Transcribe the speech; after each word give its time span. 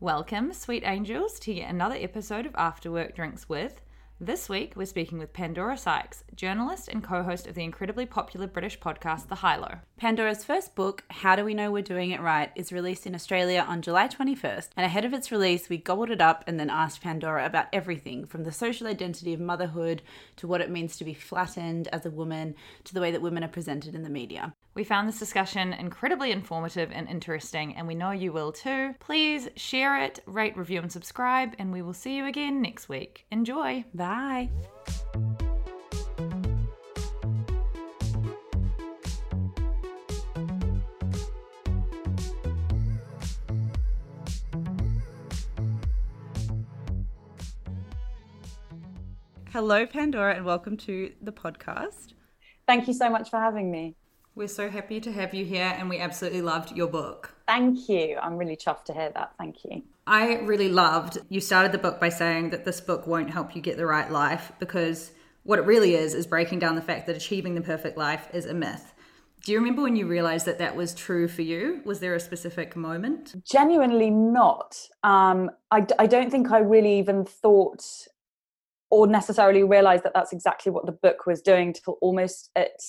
Welcome, 0.00 0.52
sweet 0.52 0.84
angels, 0.86 1.40
to 1.40 1.52
yet 1.52 1.70
another 1.70 1.96
episode 1.96 2.46
of 2.46 2.54
After 2.54 2.88
Work 2.88 3.16
Drinks 3.16 3.48
with. 3.48 3.80
This 4.20 4.48
week, 4.48 4.74
we're 4.76 4.86
speaking 4.86 5.18
with 5.18 5.32
Pandora 5.32 5.76
Sykes, 5.76 6.22
journalist 6.36 6.86
and 6.86 7.02
co 7.02 7.24
host 7.24 7.48
of 7.48 7.56
the 7.56 7.64
incredibly 7.64 8.06
popular 8.06 8.46
British 8.46 8.78
podcast, 8.78 9.26
The 9.26 9.34
High 9.34 9.56
Low. 9.56 9.78
Pandora's 9.98 10.44
first 10.44 10.76
book, 10.76 11.02
How 11.10 11.34
Do 11.34 11.44
We 11.44 11.54
Know 11.54 11.72
We're 11.72 11.82
Doing 11.82 12.12
It 12.12 12.20
Right, 12.20 12.52
is 12.54 12.72
released 12.72 13.04
in 13.04 13.16
Australia 13.16 13.64
on 13.66 13.82
July 13.82 14.06
21st, 14.06 14.68
and 14.76 14.86
ahead 14.86 15.04
of 15.04 15.12
its 15.12 15.32
release, 15.32 15.68
we 15.68 15.76
gobbled 15.76 16.10
it 16.10 16.20
up 16.20 16.44
and 16.46 16.58
then 16.58 16.70
asked 16.70 17.02
Pandora 17.02 17.44
about 17.44 17.66
everything 17.72 18.24
from 18.24 18.44
the 18.44 18.52
social 18.52 18.86
identity 18.86 19.34
of 19.34 19.40
motherhood 19.40 20.02
to 20.36 20.46
what 20.46 20.60
it 20.60 20.70
means 20.70 20.96
to 20.96 21.04
be 21.04 21.14
flattened 21.14 21.88
as 21.88 22.06
a 22.06 22.10
woman 22.10 22.54
to 22.84 22.94
the 22.94 23.00
way 23.00 23.10
that 23.10 23.22
women 23.22 23.42
are 23.42 23.48
presented 23.48 23.96
in 23.96 24.04
the 24.04 24.08
media. 24.08 24.54
We 24.74 24.84
found 24.84 25.08
this 25.08 25.18
discussion 25.18 25.72
incredibly 25.72 26.30
informative 26.30 26.92
and 26.92 27.08
interesting, 27.08 27.74
and 27.74 27.88
we 27.88 27.96
know 27.96 28.12
you 28.12 28.30
will 28.30 28.52
too. 28.52 28.94
Please 29.00 29.48
share 29.56 30.00
it, 30.00 30.20
rate, 30.26 30.56
review, 30.56 30.80
and 30.80 30.92
subscribe, 30.92 31.56
and 31.58 31.72
we 31.72 31.82
will 31.82 31.92
see 31.92 32.16
you 32.16 32.26
again 32.26 32.62
next 32.62 32.88
week. 32.88 33.26
Enjoy. 33.32 33.84
Bye. 33.92 34.50
Hello, 49.60 49.84
Pandora, 49.84 50.36
and 50.36 50.44
welcome 50.44 50.76
to 50.76 51.12
the 51.20 51.32
podcast. 51.32 52.12
Thank 52.68 52.86
you 52.86 52.94
so 52.94 53.10
much 53.10 53.28
for 53.28 53.40
having 53.40 53.72
me. 53.72 53.96
We're 54.36 54.46
so 54.46 54.70
happy 54.70 55.00
to 55.00 55.10
have 55.10 55.34
you 55.34 55.44
here, 55.44 55.74
and 55.76 55.88
we 55.88 55.98
absolutely 55.98 56.42
loved 56.42 56.76
your 56.76 56.86
book. 56.86 57.34
Thank 57.48 57.88
you. 57.88 58.18
I'm 58.22 58.36
really 58.36 58.56
chuffed 58.56 58.84
to 58.84 58.92
hear 58.92 59.10
that. 59.16 59.32
Thank 59.36 59.64
you. 59.64 59.82
I 60.06 60.34
really 60.34 60.68
loved 60.68 61.18
you 61.28 61.40
started 61.40 61.72
the 61.72 61.78
book 61.78 61.98
by 61.98 62.08
saying 62.08 62.50
that 62.50 62.64
this 62.64 62.80
book 62.80 63.08
won't 63.08 63.30
help 63.30 63.56
you 63.56 63.60
get 63.60 63.76
the 63.76 63.84
right 63.84 64.08
life 64.08 64.52
because 64.60 65.10
what 65.42 65.58
it 65.58 65.62
really 65.62 65.96
is 65.96 66.14
is 66.14 66.24
breaking 66.24 66.60
down 66.60 66.76
the 66.76 66.80
fact 66.80 67.08
that 67.08 67.16
achieving 67.16 67.56
the 67.56 67.60
perfect 67.60 67.98
life 67.98 68.28
is 68.32 68.46
a 68.46 68.54
myth. 68.54 68.94
Do 69.44 69.50
you 69.50 69.58
remember 69.58 69.82
when 69.82 69.96
you 69.96 70.06
realized 70.06 70.46
that 70.46 70.58
that 70.58 70.76
was 70.76 70.94
true 70.94 71.26
for 71.26 71.42
you? 71.42 71.80
Was 71.84 71.98
there 71.98 72.14
a 72.14 72.20
specific 72.20 72.76
moment? 72.76 73.44
Genuinely 73.44 74.10
not. 74.10 74.78
Um, 75.02 75.50
I, 75.72 75.84
I 75.98 76.06
don't 76.06 76.30
think 76.30 76.52
I 76.52 76.58
really 76.58 76.96
even 77.00 77.24
thought 77.24 78.06
or 78.90 79.06
necessarily 79.06 79.62
realize 79.62 80.02
that 80.02 80.12
that's 80.14 80.32
exactly 80.32 80.72
what 80.72 80.86
the 80.86 80.92
book 80.92 81.26
was 81.26 81.42
doing 81.42 81.72
till 81.72 81.98
almost 82.00 82.50
at 82.56 82.80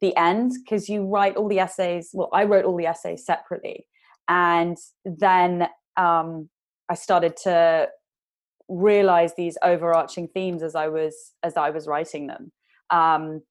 the 0.00 0.14
end 0.16 0.52
because 0.64 0.88
you 0.88 1.04
write 1.04 1.36
all 1.36 1.48
the 1.48 1.58
essays 1.58 2.10
well 2.12 2.28
i 2.32 2.44
wrote 2.44 2.64
all 2.64 2.76
the 2.76 2.86
essays 2.86 3.24
separately. 3.24 3.86
And 4.28 4.76
then 5.04 5.68
um, 5.96 6.48
i 6.88 6.94
started 6.94 7.36
to 7.44 7.88
realize 8.68 9.32
these 9.34 9.56
overarching 9.62 10.28
themes 10.28 10.62
as 10.62 10.74
i 10.74 10.88
was 10.88 11.32
as 11.42 11.56
i 11.56 11.70
was 11.70 11.86
writing 11.86 12.26
them. 12.26 12.52
Um, 12.90 13.42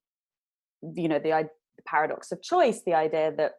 you 0.95 1.07
know 1.07 1.19
the, 1.19 1.49
the 1.77 1.83
paradox 1.85 2.31
of 2.31 2.41
choice 2.41 2.81
the 2.85 2.93
idea 2.93 3.33
that 3.35 3.53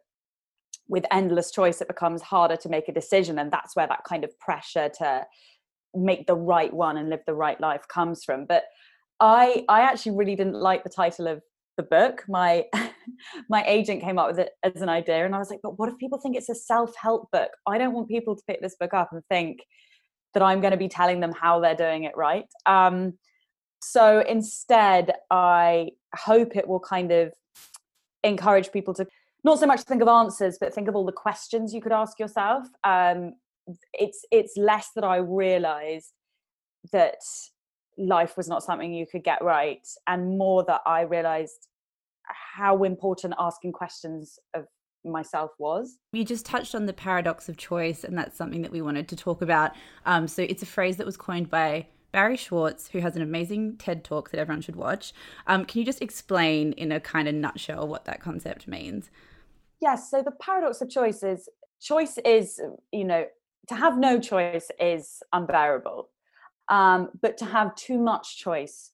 with 0.87 1.05
endless 1.11 1.51
choice 1.51 1.81
it 1.81 1.87
becomes 1.87 2.21
harder 2.21 2.55
to 2.55 2.69
make 2.69 2.87
a 2.87 2.93
decision 2.93 3.37
and 3.39 3.51
that's 3.51 3.75
where 3.75 3.87
that 3.87 4.03
kind 4.07 4.23
of 4.23 4.37
pressure 4.39 4.89
to 4.97 5.25
make 5.95 6.27
the 6.27 6.35
right 6.35 6.73
one 6.73 6.97
and 6.97 7.09
live 7.09 7.21
the 7.25 7.33
right 7.33 7.59
life 7.59 7.87
comes 7.87 8.23
from. 8.23 8.45
But 8.45 8.63
i 9.19 9.65
i 9.67 9.81
actually 9.81 10.15
really 10.15 10.35
didn't 10.35 10.55
like 10.55 10.83
the 10.83 10.89
title 10.89 11.27
of 11.27 11.41
the 11.77 11.83
book. 11.83 12.23
My 12.27 12.65
my 13.49 13.63
agent 13.65 14.01
came 14.01 14.19
up 14.19 14.27
with 14.27 14.39
it 14.39 14.51
as 14.63 14.81
an 14.81 14.89
idea 14.89 15.25
and 15.25 15.33
i 15.35 15.39
was 15.39 15.49
like 15.49 15.61
but 15.63 15.79
what 15.79 15.89
if 15.89 15.97
people 15.97 16.19
think 16.19 16.35
it's 16.35 16.49
a 16.49 16.55
self-help 16.55 17.31
book? 17.31 17.51
I 17.65 17.77
don't 17.77 17.93
want 17.93 18.09
people 18.09 18.35
to 18.35 18.43
pick 18.47 18.61
this 18.61 18.75
book 18.79 18.93
up 18.93 19.09
and 19.11 19.23
think 19.29 19.61
that 20.33 20.43
i'm 20.43 20.61
going 20.61 20.71
to 20.71 20.77
be 20.77 20.89
telling 20.89 21.19
them 21.19 21.33
how 21.33 21.59
they're 21.59 21.75
doing 21.75 22.03
it 22.03 22.15
right. 22.15 22.45
Um, 22.65 23.17
so 23.81 24.23
instead 24.27 25.13
i 25.31 25.91
hope 26.15 26.55
it 26.55 26.67
will 26.67 26.81
kind 26.81 27.11
of 27.11 27.33
encourage 28.23 28.71
people 28.73 28.93
to 28.95 29.07
not 29.45 29.57
so 29.57 29.65
much 29.65 29.81
think 29.81 30.01
of 30.01 30.09
answers 30.09 30.57
but 30.59 30.73
think 30.73 30.89
of 30.89 30.95
all 30.97 31.05
the 31.05 31.13
questions 31.13 31.73
you 31.73 31.81
could 31.81 31.93
ask 31.93 32.19
yourself. 32.19 32.67
Um, 32.83 33.35
it's 33.93 34.25
it's 34.31 34.53
less 34.57 34.89
that 34.95 35.03
i 35.03 35.17
realized 35.17 36.13
that 36.91 37.19
life 37.97 38.37
was 38.37 38.47
not 38.47 38.63
something 38.63 38.93
you 38.93 39.05
could 39.05 39.23
get 39.23 39.43
right 39.43 39.87
and 40.07 40.37
more 40.37 40.63
that 40.65 40.81
i 40.85 41.01
realized 41.01 41.67
how 42.55 42.83
important 42.83 43.33
asking 43.39 43.71
questions 43.71 44.39
of 44.53 44.65
myself 45.03 45.51
was. 45.59 45.97
You 46.11 46.23
just 46.25 46.45
touched 46.45 46.75
on 46.75 46.85
the 46.85 46.93
paradox 46.93 47.49
of 47.49 47.57
choice, 47.57 48.03
and 48.03 48.17
that's 48.17 48.37
something 48.37 48.61
that 48.61 48.71
we 48.71 48.81
wanted 48.81 49.07
to 49.09 49.15
talk 49.15 49.41
about. 49.41 49.71
Um, 50.05 50.27
so 50.27 50.43
it's 50.43 50.63
a 50.63 50.67
phrase 50.67 50.97
that 50.97 51.05
was 51.05 51.17
coined 51.17 51.49
by 51.49 51.87
Barry 52.11 52.37
Schwartz, 52.37 52.89
who 52.89 52.99
has 52.99 53.15
an 53.15 53.21
amazing 53.21 53.77
TED 53.77 54.03
talk 54.03 54.31
that 54.31 54.39
everyone 54.39 54.61
should 54.61 54.75
watch. 54.75 55.13
Um, 55.47 55.65
can 55.65 55.79
you 55.79 55.85
just 55.85 56.01
explain 56.01 56.73
in 56.73 56.91
a 56.91 56.99
kind 56.99 57.27
of 57.27 57.35
nutshell 57.35 57.87
what 57.87 58.05
that 58.05 58.21
concept 58.21 58.67
means? 58.67 59.09
Yes. 59.81 60.09
So 60.09 60.21
the 60.21 60.31
paradox 60.31 60.81
of 60.81 60.89
choice 60.89 61.23
is 61.23 61.47
choice 61.79 62.17
is, 62.25 62.59
you 62.91 63.05
know, 63.05 63.25
to 63.67 63.75
have 63.75 63.97
no 63.97 64.19
choice 64.19 64.69
is 64.79 65.21
unbearable. 65.33 66.09
Um, 66.69 67.09
but 67.21 67.37
to 67.37 67.45
have 67.45 67.75
too 67.75 67.97
much 67.97 68.37
choice 68.37 68.91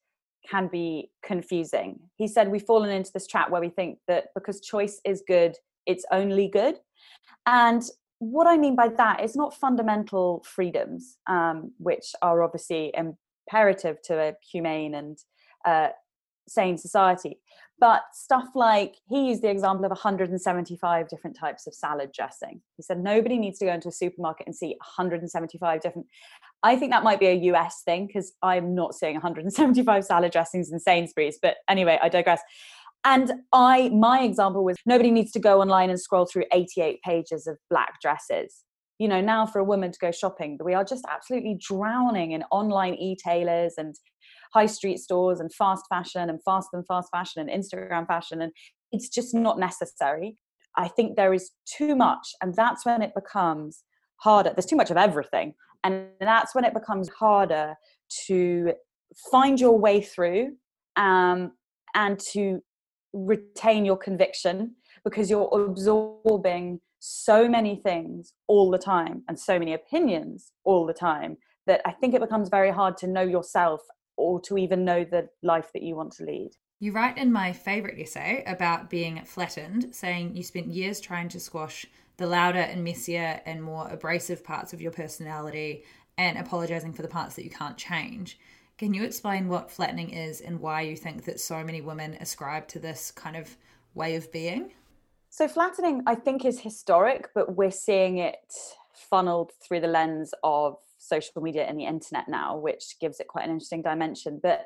can 0.50 0.67
be 0.67 1.12
confusing. 1.23 2.00
He 2.15 2.27
said 2.27 2.50
we've 2.50 2.63
fallen 2.63 2.89
into 2.89 3.12
this 3.13 3.27
trap 3.27 3.50
where 3.50 3.62
we 3.62 3.69
think 3.69 4.00
that 4.07 4.27
because 4.33 4.62
choice 4.62 5.01
is 5.03 5.23
good, 5.27 5.56
it's 5.85 6.06
only 6.12 6.47
good. 6.47 6.79
And 7.45 7.83
what 8.19 8.47
I 8.47 8.57
mean 8.57 8.75
by 8.75 8.88
that 8.89 9.23
is 9.23 9.35
not 9.35 9.53
fundamental 9.53 10.44
freedoms, 10.45 11.17
um, 11.27 11.71
which 11.77 12.13
are 12.21 12.44
obviously 12.44 12.94
imperative 12.95 14.01
to 14.03 14.19
a 14.19 14.33
humane 14.51 14.95
and 14.95 15.17
uh, 15.65 15.89
sane 16.47 16.77
society, 16.77 17.39
but 17.80 18.04
stuff 18.13 18.48
like 18.56 18.95
he 19.07 19.27
used 19.27 19.42
the 19.42 19.50
example 19.50 19.86
of 19.86 19.89
175 19.92 21.10
different 21.10 21.38
types 21.38 21.68
of 21.68 21.74
salad 21.74 22.12
dressing. 22.13 22.62
He 22.77 22.83
said 22.83 23.00
nobody 23.00 23.38
needs 23.38 23.60
to 23.60 23.66
go 23.66 23.74
into 23.74 23.89
a 23.89 23.92
supermarket 23.92 24.48
and 24.48 24.56
see 24.56 24.77
175 24.80 25.81
different. 25.81 26.07
I 26.63 26.77
think 26.77 26.92
that 26.92 27.04
might 27.04 27.19
be 27.19 27.27
a 27.27 27.33
US 27.54 27.81
thing 27.83 28.07
because 28.07 28.33
I'm 28.42 28.74
not 28.75 28.95
seeing 28.95 29.16
175 29.16 30.06
salad 30.06 30.31
dressings 30.31 30.72
in 30.72 30.80
Sainsbury's. 30.80 31.38
But 31.42 31.57
anyway, 31.68 32.00
I 32.01 32.10
digress. 32.10 32.42
And 33.04 33.33
I, 33.54 33.89
my 33.89 34.22
example 34.22 34.63
was 34.63 34.77
nobody 34.86 35.12
needs 35.12 35.31
to 35.33 35.39
go 35.39 35.62
online 35.62 35.89
and 35.89 36.00
scroll 36.00 36.25
through 36.25 36.45
88 36.51 37.01
pages 37.04 37.45
of 37.45 37.57
black 37.69 38.01
dresses. 38.01 38.63
you 39.00 39.07
know 39.07 39.22
now 39.22 39.45
for 39.45 39.60
a 39.60 39.63
woman 39.63 39.92
to 39.92 40.00
go 40.00 40.12
shopping 40.12 40.57
we 40.63 40.74
are 40.74 40.83
just 40.83 41.06
absolutely 41.10 41.57
drowning 41.60 42.31
in 42.31 42.44
online 42.51 42.95
e-tailers 42.95 43.74
and 43.77 43.95
high 44.53 44.65
street 44.65 45.00
stores 45.00 45.39
and 45.39 45.53
fast 45.53 45.86
fashion 45.89 46.30
and 46.30 46.42
fast 46.44 46.69
and 46.74 46.86
fast 46.88 47.09
fashion 47.12 47.47
and 47.47 47.63
instagram 47.63 48.07
fashion 48.07 48.42
and 48.42 48.51
it's 48.92 49.09
just 49.09 49.33
not 49.33 49.59
necessary. 49.59 50.38
I 50.77 50.88
think 50.88 51.15
there 51.15 51.33
is 51.33 51.51
too 51.65 51.95
much 51.95 52.27
and 52.42 52.53
that's 52.56 52.86
when 52.86 53.01
it 53.01 53.13
becomes 53.15 53.83
harder. 54.18 54.51
There's 54.53 54.65
too 54.65 54.75
much 54.75 54.92
of 54.92 54.97
everything 54.97 55.53
and 55.83 56.07
that's 56.19 56.56
when 56.56 56.65
it 56.65 56.74
becomes 56.74 57.09
harder 57.09 57.75
to 58.27 58.74
find 59.31 59.59
your 59.59 59.77
way 59.77 60.01
through 60.01 60.53
um, 60.95 61.51
and 61.94 62.19
to 62.33 62.62
retain 63.13 63.86
your 63.86 63.98
conviction 63.98 64.75
because 65.03 65.30
you're 65.30 65.50
absorbing 65.53 66.81
so 67.00 67.48
many 67.48 67.75
things 67.75 68.33
all 68.48 68.71
the 68.71 68.77
time 68.77 69.24
and 69.30 69.39
so 69.39 69.59
many 69.59 69.74
opinions 69.74 70.51
all 70.65 70.86
the 70.86 70.94
time 70.94 71.38
that 71.68 71.81
I 71.86 71.91
think 71.91 72.13
it 72.13 72.21
becomes 72.21 72.50
very 72.50 72.71
hard 72.71 72.98
to 72.98 73.07
know 73.07 73.21
yourself 73.21 73.81
or 74.17 74.39
to 74.41 74.57
even 74.57 74.85
know 74.85 75.03
the 75.03 75.29
life 75.41 75.71
that 75.73 75.83
you 75.83 75.95
want 75.95 76.13
to 76.13 76.23
lead. 76.23 76.51
You 76.79 76.91
write 76.91 77.17
in 77.17 77.31
my 77.31 77.53
favorite 77.53 78.00
essay 78.00 78.44
about 78.45 78.89
being 78.89 79.23
flattened, 79.25 79.95
saying 79.95 80.35
you 80.35 80.44
spent 80.44 80.67
years 80.67 81.00
trying 81.00 81.29
to 81.29 81.39
squash 81.39 81.85
the 82.17 82.27
louder 82.27 82.59
and 82.59 82.83
messier 82.83 83.41
and 83.45 83.63
more 83.63 83.88
abrasive 83.89 84.44
parts 84.44 84.73
of 84.73 84.81
your 84.81 84.91
personality 84.91 85.83
and 86.17 86.38
apologizing 86.38 86.94
for 86.94 87.01
the 87.01 87.07
parts 87.07 87.35
that 87.35 87.44
you 87.44 87.50
can't 87.50 87.77
change. 87.77 88.39
Can 88.77 88.94
you 88.94 89.03
explain 89.03 89.47
what 89.47 89.71
flattening 89.71 90.09
is 90.09 90.41
and 90.41 90.59
why 90.59 90.81
you 90.81 90.97
think 90.97 91.23
that 91.25 91.39
so 91.39 91.63
many 91.63 91.81
women 91.81 92.17
ascribe 92.19 92.67
to 92.69 92.79
this 92.79 93.09
kind 93.12 93.38
of 93.38 93.56
way 93.94 94.15
of 94.15 94.31
being? 94.31 94.73
So, 95.29 95.47
flattening, 95.47 96.03
I 96.06 96.15
think, 96.15 96.45
is 96.45 96.59
historic, 96.59 97.29
but 97.33 97.56
we're 97.56 97.71
seeing 97.71 98.17
it 98.17 98.53
funneled 98.94 99.51
through 99.62 99.81
the 99.81 99.88
lens 99.88 100.33
of 100.44 100.77
social 101.07 101.42
media 101.42 101.63
and 101.63 101.80
the 101.80 101.86
internet 101.86 102.28
now, 102.28 102.57
which 102.57 102.96
gives 103.00 103.19
it 103.19 103.28
quite 103.28 103.46
an 103.46 103.52
interesting 103.52 103.81
dimension. 103.81 104.40
But 104.42 104.66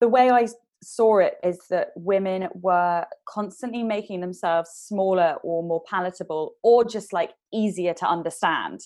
the 0.00 0.08
way 0.08 0.30
I 0.30 0.48
saw 0.82 1.18
it 1.18 1.34
is 1.42 1.58
that 1.70 1.88
women 1.96 2.48
were 2.54 3.06
constantly 3.28 3.82
making 3.82 4.20
themselves 4.20 4.70
smaller 4.70 5.36
or 5.42 5.62
more 5.62 5.82
palatable 5.88 6.52
or 6.62 6.84
just 6.84 7.12
like 7.12 7.32
easier 7.52 7.94
to 7.94 8.06
understand 8.06 8.80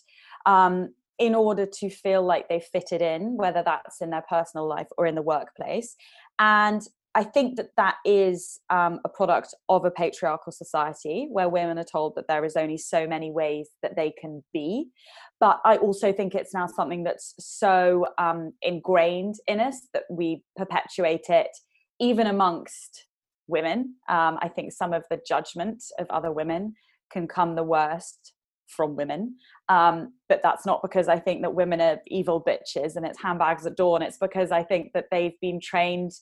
um, 0.46 0.94
in 1.18 1.34
order 1.34 1.66
to 1.66 1.90
feel 1.90 2.22
like 2.22 2.48
they 2.48 2.60
fitted 2.60 3.02
in, 3.02 3.36
whether 3.36 3.62
that's 3.62 4.00
in 4.00 4.10
their 4.10 4.24
personal 4.28 4.66
life 4.66 4.86
or 4.96 5.06
in 5.06 5.14
the 5.14 5.22
workplace. 5.22 5.96
And 6.38 6.82
I 7.14 7.24
think 7.24 7.56
that 7.56 7.70
that 7.76 7.96
is 8.04 8.60
um, 8.70 9.00
a 9.04 9.08
product 9.08 9.54
of 9.68 9.84
a 9.84 9.90
patriarchal 9.90 10.52
society 10.52 11.26
where 11.30 11.48
women 11.48 11.78
are 11.78 11.84
told 11.84 12.14
that 12.14 12.28
there 12.28 12.44
is 12.44 12.56
only 12.56 12.78
so 12.78 13.06
many 13.06 13.32
ways 13.32 13.68
that 13.82 13.96
they 13.96 14.12
can 14.20 14.44
be. 14.52 14.86
But 15.40 15.60
I 15.64 15.76
also 15.76 16.12
think 16.12 16.34
it's 16.34 16.54
now 16.54 16.66
something 16.68 17.02
that's 17.02 17.34
so 17.38 18.06
um, 18.18 18.52
ingrained 18.62 19.36
in 19.48 19.58
us 19.58 19.88
that 19.92 20.04
we 20.08 20.44
perpetuate 20.56 21.26
it 21.28 21.50
even 21.98 22.28
amongst 22.28 23.06
women. 23.48 23.96
Um, 24.08 24.38
I 24.40 24.48
think 24.48 24.72
some 24.72 24.92
of 24.92 25.02
the 25.10 25.20
judgment 25.26 25.82
of 25.98 26.06
other 26.10 26.30
women 26.30 26.74
can 27.12 27.26
come 27.26 27.56
the 27.56 27.64
worst 27.64 28.34
from 28.68 28.96
women. 28.96 29.36
Um, 29.68 30.14
but 30.28 30.42
that's 30.42 30.64
not 30.64 30.80
because 30.82 31.08
I 31.08 31.18
think 31.18 31.42
that 31.42 31.54
women 31.54 31.80
are 31.80 31.98
evil 32.06 32.42
bitches 32.42 32.96
and 32.96 33.04
it's 33.04 33.20
handbags 33.20 33.66
at 33.66 33.76
dawn. 33.76 34.02
It's 34.02 34.18
because 34.18 34.52
I 34.52 34.62
think 34.62 34.92
that 34.94 35.06
they've 35.10 35.38
been 35.40 35.60
trained 35.60 36.12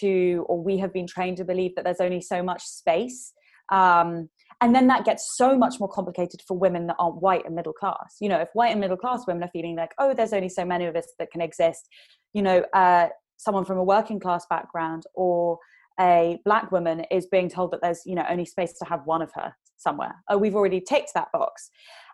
to 0.00 0.44
or 0.48 0.62
we 0.62 0.78
have 0.78 0.92
been 0.92 1.06
trained 1.06 1.36
to 1.38 1.44
believe 1.44 1.74
that 1.74 1.84
there's 1.84 2.00
only 2.00 2.20
so 2.20 2.42
much 2.42 2.62
space 2.62 3.32
um, 3.70 4.28
and 4.60 4.74
then 4.74 4.88
that 4.88 5.04
gets 5.04 5.36
so 5.36 5.56
much 5.56 5.80
more 5.80 5.88
complicated 5.88 6.42
for 6.46 6.58
women 6.58 6.86
that 6.88 6.96
aren't 6.98 7.22
white 7.22 7.46
and 7.46 7.54
middle 7.54 7.72
class. 7.72 8.16
You 8.20 8.28
know 8.28 8.38
if 8.38 8.48
white 8.52 8.72
and 8.72 8.80
middle 8.80 8.96
class 8.96 9.26
women 9.26 9.42
are 9.42 9.50
feeling 9.52 9.76
like 9.76 9.92
oh 9.98 10.14
there's 10.14 10.32
only 10.32 10.48
so 10.48 10.64
many 10.64 10.86
of 10.86 10.96
us 10.96 11.06
that 11.18 11.30
can 11.30 11.40
exist 11.40 11.88
you 12.32 12.42
know 12.42 12.64
uh, 12.74 13.08
someone 13.36 13.64
from 13.64 13.78
a 13.78 13.84
working 13.84 14.20
class 14.20 14.44
background 14.50 15.04
or 15.14 15.58
a 15.98 16.38
black 16.44 16.72
woman 16.72 17.04
is 17.10 17.26
being 17.26 17.48
told 17.48 17.70
that 17.72 17.80
there's 17.82 18.02
you 18.04 18.14
know 18.14 18.24
only 18.28 18.44
space 18.44 18.72
to 18.78 18.84
have 18.84 19.00
one 19.04 19.22
of 19.22 19.30
her 19.34 19.54
somewhere. 19.76 20.14
Oh 20.28 20.38
we've 20.38 20.56
already 20.56 20.80
ticked 20.80 21.12
that 21.14 21.28
box. 21.32 21.70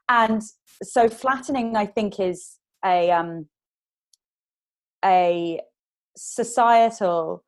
And 0.08 0.42
so 0.82 1.08
flattening 1.08 1.74
i 1.76 1.86
think 1.86 2.20
is 2.20 2.58
a 2.84 3.10
um 3.10 3.46
a 5.04 5.60
societal 6.16 7.44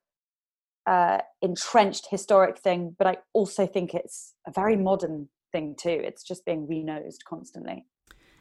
uh, 0.89 1.19
entrenched 1.43 2.07
historic 2.11 2.59
thing, 2.59 2.97
but 2.97 3.07
I 3.07 3.19
also 3.35 3.67
think 3.67 3.93
it's 3.95 4.33
a 4.47 4.51
very 4.51 4.75
modern 4.75 5.29
thing 5.53 5.77
too. 5.79 6.01
It's 6.03 6.23
just 6.23 6.47
being 6.47 6.67
renosed 6.67 7.25
constantly. 7.29 7.85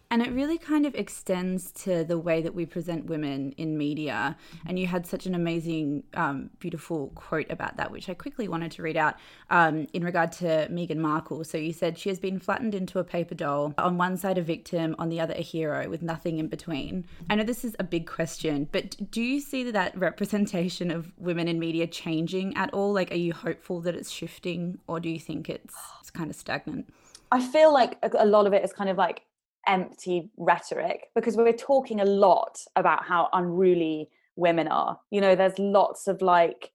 And 0.10 0.22
it 0.22 0.32
really 0.32 0.58
kind 0.58 0.86
of 0.86 0.96
extends 0.96 1.72
to 1.84 2.04
the 2.04 2.18
way 2.18 2.42
that 2.42 2.54
we 2.54 2.66
present 2.66 3.08
women 3.08 3.52
in 3.58 3.78
media. 3.78 4.38
And 4.66 4.80
you 4.80 4.88
had 4.88 5.06
such 5.06 5.26
an 5.26 5.36
amazing, 5.36 6.04
um, 6.14 6.50
beautiful 6.60 7.12
quote 7.16 7.48
about 7.50 7.76
that, 7.78 7.92
which 7.92 8.08
I 8.08 8.14
quickly 8.14 8.48
wanted 8.48 8.72
to 8.72 8.82
read 8.82 8.96
out 8.96 9.16
um, 9.50 9.86
in 9.94 10.04
regard 10.06 10.32
to 10.34 10.68
Meghan 10.70 10.98
Markle. 10.98 11.44
So 11.44 11.58
you 11.58 11.74
said 11.74 11.98
she 11.98 12.10
has 12.10 12.20
been 12.20 12.40
flattened 12.40 12.74
into 12.74 13.00
a 13.00 13.04
paper 13.04 13.36
doll, 13.36 13.74
on 13.78 13.98
one 13.98 14.16
side 14.16 14.38
a 14.38 14.42
victim, 14.42 14.96
on 14.98 15.10
the 15.10 15.20
other 15.20 15.34
a 15.34 15.42
hero, 15.42 15.90
with 15.90 16.02
nothing 16.02 16.40
in 16.40 16.48
between. 16.48 17.06
I 17.30 17.36
know 17.36 17.44
this 17.44 17.66
is 17.66 17.76
a 17.78 17.84
big 17.84 18.08
question, 18.08 18.70
but 18.72 19.12
do 19.12 19.22
you 19.22 19.42
see 19.42 19.70
that 19.72 19.98
representation 19.98 20.90
of 20.90 21.12
women 21.18 21.48
in 21.48 21.60
media 21.60 21.86
changing 21.86 22.56
at 22.56 22.74
all? 22.74 22.94
Like, 22.94 23.12
are 23.12 23.16
you 23.16 23.34
hopeful 23.34 23.82
that 23.82 23.96
it's 23.96 24.10
shifting, 24.10 24.80
or 24.88 25.00
do 25.00 25.10
you 25.10 25.20
think 25.20 25.50
it's, 25.50 25.76
it's 26.00 26.12
kind 26.12 26.30
of 26.30 26.36
stagnant? 26.36 26.94
I 27.32 27.46
feel 27.46 27.74
like 27.74 27.98
a 28.18 28.26
lot 28.26 28.48
of 28.48 28.54
it 28.54 28.64
is 28.64 28.72
kind 28.72 28.90
of 28.90 28.98
like 28.98 29.24
empty 29.68 30.30
rhetoric 30.38 31.08
because 31.16 31.36
we're 31.36 31.54
talking 31.54 32.00
a 32.02 32.06
lot 32.06 32.60
about 32.76 33.06
how 33.06 33.30
unruly 33.34 34.10
women 34.36 34.68
are. 34.68 35.00
You 35.12 35.22
know, 35.22 35.36
there's 35.36 35.58
lots 35.60 36.08
of 36.08 36.22
like, 36.22 36.72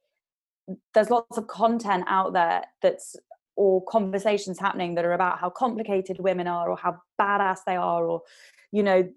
there's 0.95 1.11
lots 1.11 1.39
of 1.39 1.47
content 1.47 2.05
out 2.07 2.33
there 2.33 2.65
that's 2.83 3.17
or 3.57 3.85
conversations 3.85 4.59
happening 4.59 4.95
that 4.95 5.05
are 5.05 5.13
about 5.13 5.39
how 5.39 5.51
complicated 5.51 6.19
women 6.19 6.47
are 6.47 6.71
or 6.71 6.77
how 6.77 7.01
badass 7.21 7.59
they 7.67 7.77
are 7.77 8.07
or 8.07 8.23
you 8.71 8.83
know 8.83 9.09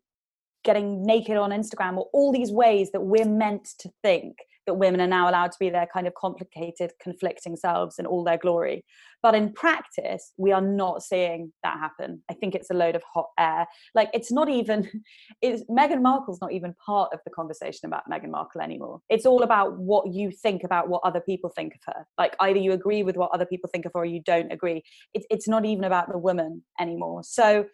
getting 0.63 1.03
naked 1.03 1.37
on 1.37 1.51
instagram 1.51 1.97
or 1.97 2.09
all 2.11 2.33
these 2.33 2.51
ways 2.51 2.91
that 2.91 3.01
we're 3.01 3.25
meant 3.25 3.65
to 3.79 3.89
think 4.03 4.37
that 4.65 4.75
women 4.75 5.01
are 5.01 5.07
now 5.07 5.29
allowed 5.29 5.51
to 5.51 5.59
be 5.59 5.69
their 5.69 5.87
kind 5.91 6.07
of 6.07 6.13
complicated, 6.15 6.91
conflicting 7.01 7.55
selves 7.55 7.99
in 7.99 8.05
all 8.05 8.23
their 8.23 8.37
glory. 8.37 8.83
But 9.21 9.35
in 9.35 9.53
practice, 9.53 10.33
we 10.37 10.51
are 10.51 10.61
not 10.61 11.03
seeing 11.03 11.51
that 11.63 11.79
happen. 11.79 12.21
I 12.29 12.33
think 12.33 12.53
it's 12.53 12.69
a 12.69 12.75
load 12.75 12.95
of 12.95 13.03
hot 13.03 13.27
air. 13.39 13.65
Like 13.93 14.09
it's 14.13 14.31
not 14.31 14.49
even, 14.49 14.89
it's 15.41 15.63
Meghan 15.69 16.01
Markle's 16.01 16.41
not 16.41 16.51
even 16.51 16.75
part 16.85 17.11
of 17.13 17.19
the 17.25 17.31
conversation 17.31 17.87
about 17.87 18.09
Meghan 18.09 18.29
Markle 18.29 18.61
anymore. 18.61 19.01
It's 19.09 19.25
all 19.25 19.43
about 19.43 19.77
what 19.77 20.13
you 20.13 20.31
think 20.31 20.63
about 20.63 20.89
what 20.89 21.01
other 21.03 21.21
people 21.21 21.49
think 21.49 21.75
of 21.75 21.93
her. 21.93 22.05
Like 22.17 22.35
either 22.39 22.59
you 22.59 22.71
agree 22.73 23.03
with 23.03 23.17
what 23.17 23.31
other 23.33 23.45
people 23.45 23.69
think 23.71 23.85
of 23.85 23.93
her 23.93 24.01
or 24.01 24.05
you 24.05 24.21
don't 24.21 24.51
agree. 24.51 24.83
It's 25.13 25.25
it's 25.29 25.47
not 25.47 25.65
even 25.65 25.83
about 25.83 26.11
the 26.11 26.17
woman 26.17 26.63
anymore. 26.79 27.23
So 27.23 27.65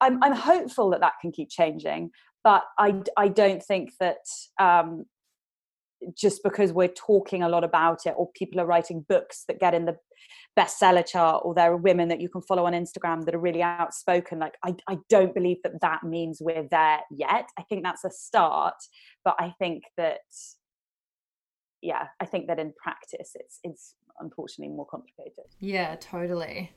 I'm 0.00 0.22
I'm 0.22 0.34
hopeful 0.34 0.90
that 0.90 1.00
that 1.00 1.14
can 1.20 1.32
keep 1.32 1.50
changing 1.50 2.10
but 2.44 2.64
I, 2.78 3.02
I 3.16 3.28
don't 3.28 3.62
think 3.62 3.92
that 4.00 4.24
um, 4.58 5.04
just 6.14 6.42
because 6.42 6.72
we're 6.72 6.88
talking 6.88 7.42
a 7.42 7.48
lot 7.48 7.64
about 7.64 8.06
it 8.06 8.14
or 8.16 8.30
people 8.32 8.60
are 8.60 8.66
writing 8.66 9.04
books 9.08 9.44
that 9.48 9.60
get 9.60 9.74
in 9.74 9.84
the 9.84 9.96
bestseller 10.58 11.06
chart 11.06 11.42
or 11.44 11.54
there 11.54 11.72
are 11.72 11.76
women 11.76 12.08
that 12.08 12.20
you 12.20 12.28
can 12.28 12.42
follow 12.42 12.66
on 12.66 12.72
instagram 12.72 13.24
that 13.24 13.34
are 13.34 13.40
really 13.40 13.62
outspoken 13.62 14.38
like 14.38 14.54
I, 14.64 14.74
I 14.88 14.98
don't 15.08 15.34
believe 15.34 15.58
that 15.64 15.80
that 15.80 16.04
means 16.04 16.38
we're 16.40 16.68
there 16.70 17.00
yet. 17.10 17.48
I 17.58 17.62
think 17.62 17.82
that's 17.82 18.04
a 18.04 18.10
start 18.10 18.74
but 19.24 19.34
i 19.38 19.52
think 19.58 19.84
that 19.96 20.20
yeah 21.80 22.08
i 22.20 22.26
think 22.26 22.46
that 22.48 22.58
in 22.58 22.72
practice 22.82 23.32
it's 23.34 23.58
it's 23.64 23.94
unfortunately 24.20 24.74
more 24.74 24.86
complicated. 24.86 25.44
Yeah 25.58 25.96
totally. 26.00 26.72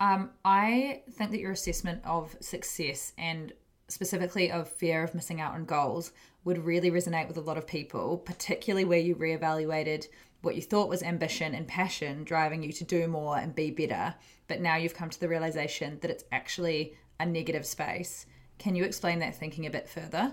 Um, 0.00 0.30
i 0.44 1.02
think 1.12 1.30
that 1.30 1.40
your 1.40 1.52
assessment 1.52 2.02
of 2.04 2.36
success 2.40 3.12
and 3.18 3.52
specifically 3.88 4.50
of 4.50 4.68
fear 4.68 5.02
of 5.02 5.14
missing 5.14 5.40
out 5.40 5.54
on 5.54 5.64
goals, 5.64 6.12
would 6.44 6.64
really 6.64 6.90
resonate 6.90 7.28
with 7.28 7.36
a 7.36 7.42
lot 7.42 7.58
of 7.58 7.66
people, 7.66 8.18
particularly 8.18 8.84
where 8.84 8.98
you 8.98 9.14
reevaluated 9.14 10.06
what 10.42 10.54
you 10.54 10.62
thought 10.62 10.88
was 10.88 11.02
ambition 11.02 11.54
and 11.54 11.66
passion 11.66 12.24
driving 12.24 12.62
you 12.62 12.72
to 12.72 12.84
do 12.84 13.08
more 13.08 13.38
and 13.38 13.54
be 13.54 13.70
better, 13.70 14.14
but 14.46 14.60
now 14.60 14.76
you've 14.76 14.94
come 14.94 15.10
to 15.10 15.20
the 15.20 15.28
realization 15.28 15.98
that 16.00 16.10
it's 16.10 16.24
actually 16.30 16.94
a 17.18 17.26
negative 17.26 17.66
space. 17.66 18.26
Can 18.58 18.74
you 18.74 18.84
explain 18.84 19.18
that 19.18 19.34
thinking 19.34 19.66
a 19.66 19.70
bit 19.70 19.88
further? 19.88 20.32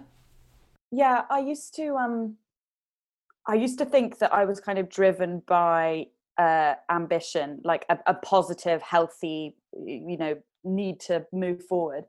Yeah, 0.91 1.23
I 1.29 1.39
used 1.39 1.75
to 1.75 1.95
um 1.95 2.37
I 3.47 3.55
used 3.55 3.79
to 3.79 3.85
think 3.85 4.19
that 4.19 4.33
I 4.33 4.45
was 4.45 4.59
kind 4.59 4.77
of 4.77 4.89
driven 4.89 5.41
by 5.47 6.07
uh 6.37 6.75
ambition, 6.89 7.61
like 7.63 7.85
a, 7.89 7.97
a 8.05 8.13
positive, 8.13 8.81
healthy, 8.81 9.55
you 9.73 10.17
know, 10.17 10.35
need 10.63 10.99
to 11.01 11.25
move 11.31 11.63
forward 11.65 12.05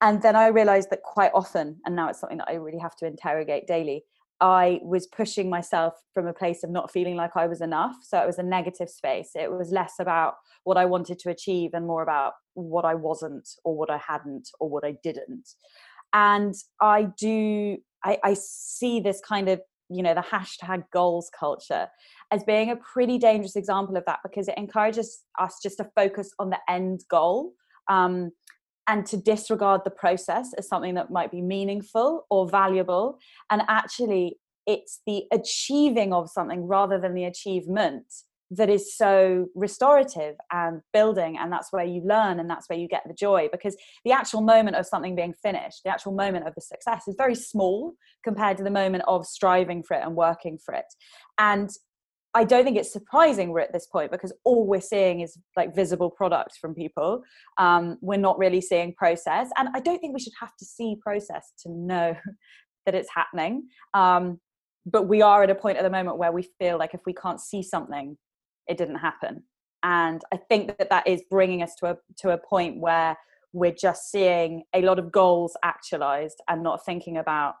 and 0.00 0.22
then 0.22 0.36
i 0.36 0.46
realized 0.46 0.90
that 0.90 1.02
quite 1.02 1.30
often 1.34 1.76
and 1.84 1.96
now 1.96 2.08
it's 2.08 2.20
something 2.20 2.38
that 2.38 2.48
i 2.48 2.54
really 2.54 2.78
have 2.78 2.96
to 2.96 3.06
interrogate 3.06 3.66
daily 3.66 4.04
I 4.40 4.80
was 4.82 5.06
pushing 5.06 5.48
myself 5.48 5.94
from 6.12 6.26
a 6.26 6.32
place 6.32 6.62
of 6.62 6.70
not 6.70 6.90
feeling 6.90 7.16
like 7.16 7.36
I 7.36 7.46
was 7.46 7.60
enough. 7.62 7.96
So 8.02 8.18
it 8.18 8.26
was 8.26 8.38
a 8.38 8.42
negative 8.42 8.90
space. 8.90 9.30
It 9.34 9.50
was 9.50 9.70
less 9.70 9.94
about 9.98 10.34
what 10.64 10.76
I 10.76 10.84
wanted 10.84 11.18
to 11.20 11.30
achieve 11.30 11.70
and 11.72 11.86
more 11.86 12.02
about 12.02 12.34
what 12.54 12.84
I 12.84 12.94
wasn't 12.94 13.48
or 13.64 13.76
what 13.76 13.90
I 13.90 13.96
hadn't 13.96 14.50
or 14.60 14.68
what 14.68 14.84
I 14.84 14.96
didn't. 15.02 15.48
And 16.12 16.54
I 16.80 17.08
do, 17.18 17.78
I, 18.04 18.18
I 18.22 18.34
see 18.34 19.00
this 19.00 19.22
kind 19.26 19.48
of, 19.48 19.60
you 19.88 20.02
know, 20.02 20.14
the 20.14 20.20
hashtag 20.20 20.84
goals 20.92 21.30
culture 21.38 21.88
as 22.30 22.44
being 22.44 22.70
a 22.70 22.76
pretty 22.76 23.18
dangerous 23.18 23.56
example 23.56 23.96
of 23.96 24.04
that 24.06 24.18
because 24.22 24.48
it 24.48 24.58
encourages 24.58 25.22
us 25.38 25.58
just 25.62 25.78
to 25.78 25.88
focus 25.94 26.30
on 26.38 26.50
the 26.50 26.58
end 26.68 27.04
goal. 27.08 27.52
Um, 27.88 28.32
and 28.88 29.04
to 29.06 29.16
disregard 29.16 29.82
the 29.84 29.90
process 29.90 30.52
as 30.56 30.68
something 30.68 30.94
that 30.94 31.10
might 31.10 31.30
be 31.30 31.42
meaningful 31.42 32.26
or 32.30 32.48
valuable. 32.48 33.18
And 33.50 33.62
actually, 33.68 34.38
it's 34.66 35.00
the 35.06 35.24
achieving 35.32 36.12
of 36.12 36.30
something 36.30 36.66
rather 36.66 36.98
than 36.98 37.14
the 37.14 37.24
achievement 37.24 38.04
that 38.50 38.70
is 38.70 38.96
so 38.96 39.46
restorative 39.54 40.36
and 40.52 40.80
building 40.92 41.36
and 41.36 41.52
that's 41.52 41.72
where 41.72 41.84
you 41.84 42.00
learn 42.04 42.38
and 42.38 42.48
that's 42.48 42.68
where 42.68 42.78
you 42.78 42.86
get 42.86 43.02
the 43.06 43.14
joy 43.14 43.48
because 43.50 43.76
the 44.04 44.12
actual 44.12 44.40
moment 44.40 44.76
of 44.76 44.86
something 44.86 45.16
being 45.16 45.34
finished 45.42 45.80
the 45.84 45.90
actual 45.90 46.12
moment 46.12 46.46
of 46.46 46.54
the 46.54 46.60
success 46.60 47.08
is 47.08 47.16
very 47.18 47.34
small 47.34 47.94
compared 48.22 48.56
to 48.56 48.62
the 48.62 48.70
moment 48.70 49.02
of 49.08 49.26
striving 49.26 49.82
for 49.82 49.96
it 49.96 50.02
and 50.04 50.14
working 50.14 50.58
for 50.64 50.74
it 50.74 50.86
and 51.38 51.70
I 52.36 52.44
don't 52.44 52.64
think 52.64 52.76
it's 52.76 52.92
surprising 52.92 53.48
we're 53.48 53.60
at 53.60 53.72
this 53.72 53.86
point 53.86 54.10
because 54.10 54.30
all 54.44 54.66
we're 54.66 54.82
seeing 54.82 55.20
is 55.22 55.38
like 55.56 55.74
visible 55.74 56.10
product 56.10 56.58
from 56.60 56.74
people. 56.74 57.22
Um, 57.56 57.96
we're 58.02 58.18
not 58.18 58.38
really 58.38 58.60
seeing 58.60 58.92
process, 58.92 59.48
and 59.56 59.70
I 59.74 59.80
don't 59.80 59.98
think 60.00 60.12
we 60.12 60.20
should 60.20 60.34
have 60.38 60.54
to 60.58 60.64
see 60.66 60.96
process 61.00 61.52
to 61.62 61.70
know 61.70 62.14
that 62.84 62.94
it's 62.94 63.08
happening. 63.14 63.68
Um, 63.94 64.38
but 64.84 65.08
we 65.08 65.22
are 65.22 65.44
at 65.44 65.50
a 65.50 65.54
point 65.54 65.78
at 65.78 65.82
the 65.82 65.90
moment 65.90 66.18
where 66.18 66.30
we 66.30 66.46
feel 66.60 66.78
like 66.78 66.92
if 66.92 67.00
we 67.06 67.14
can't 67.14 67.40
see 67.40 67.62
something, 67.62 68.18
it 68.68 68.76
didn't 68.76 68.96
happen, 68.96 69.42
and 69.82 70.20
I 70.30 70.36
think 70.36 70.76
that 70.76 70.90
that 70.90 71.06
is 71.06 71.22
bringing 71.30 71.62
us 71.62 71.74
to 71.76 71.86
a 71.86 71.96
to 72.18 72.30
a 72.32 72.38
point 72.38 72.78
where 72.78 73.16
we're 73.54 73.72
just 73.72 74.10
seeing 74.10 74.64
a 74.74 74.82
lot 74.82 74.98
of 74.98 75.10
goals 75.10 75.56
actualized 75.64 76.42
and 76.50 76.62
not 76.62 76.84
thinking 76.84 77.16
about 77.16 77.54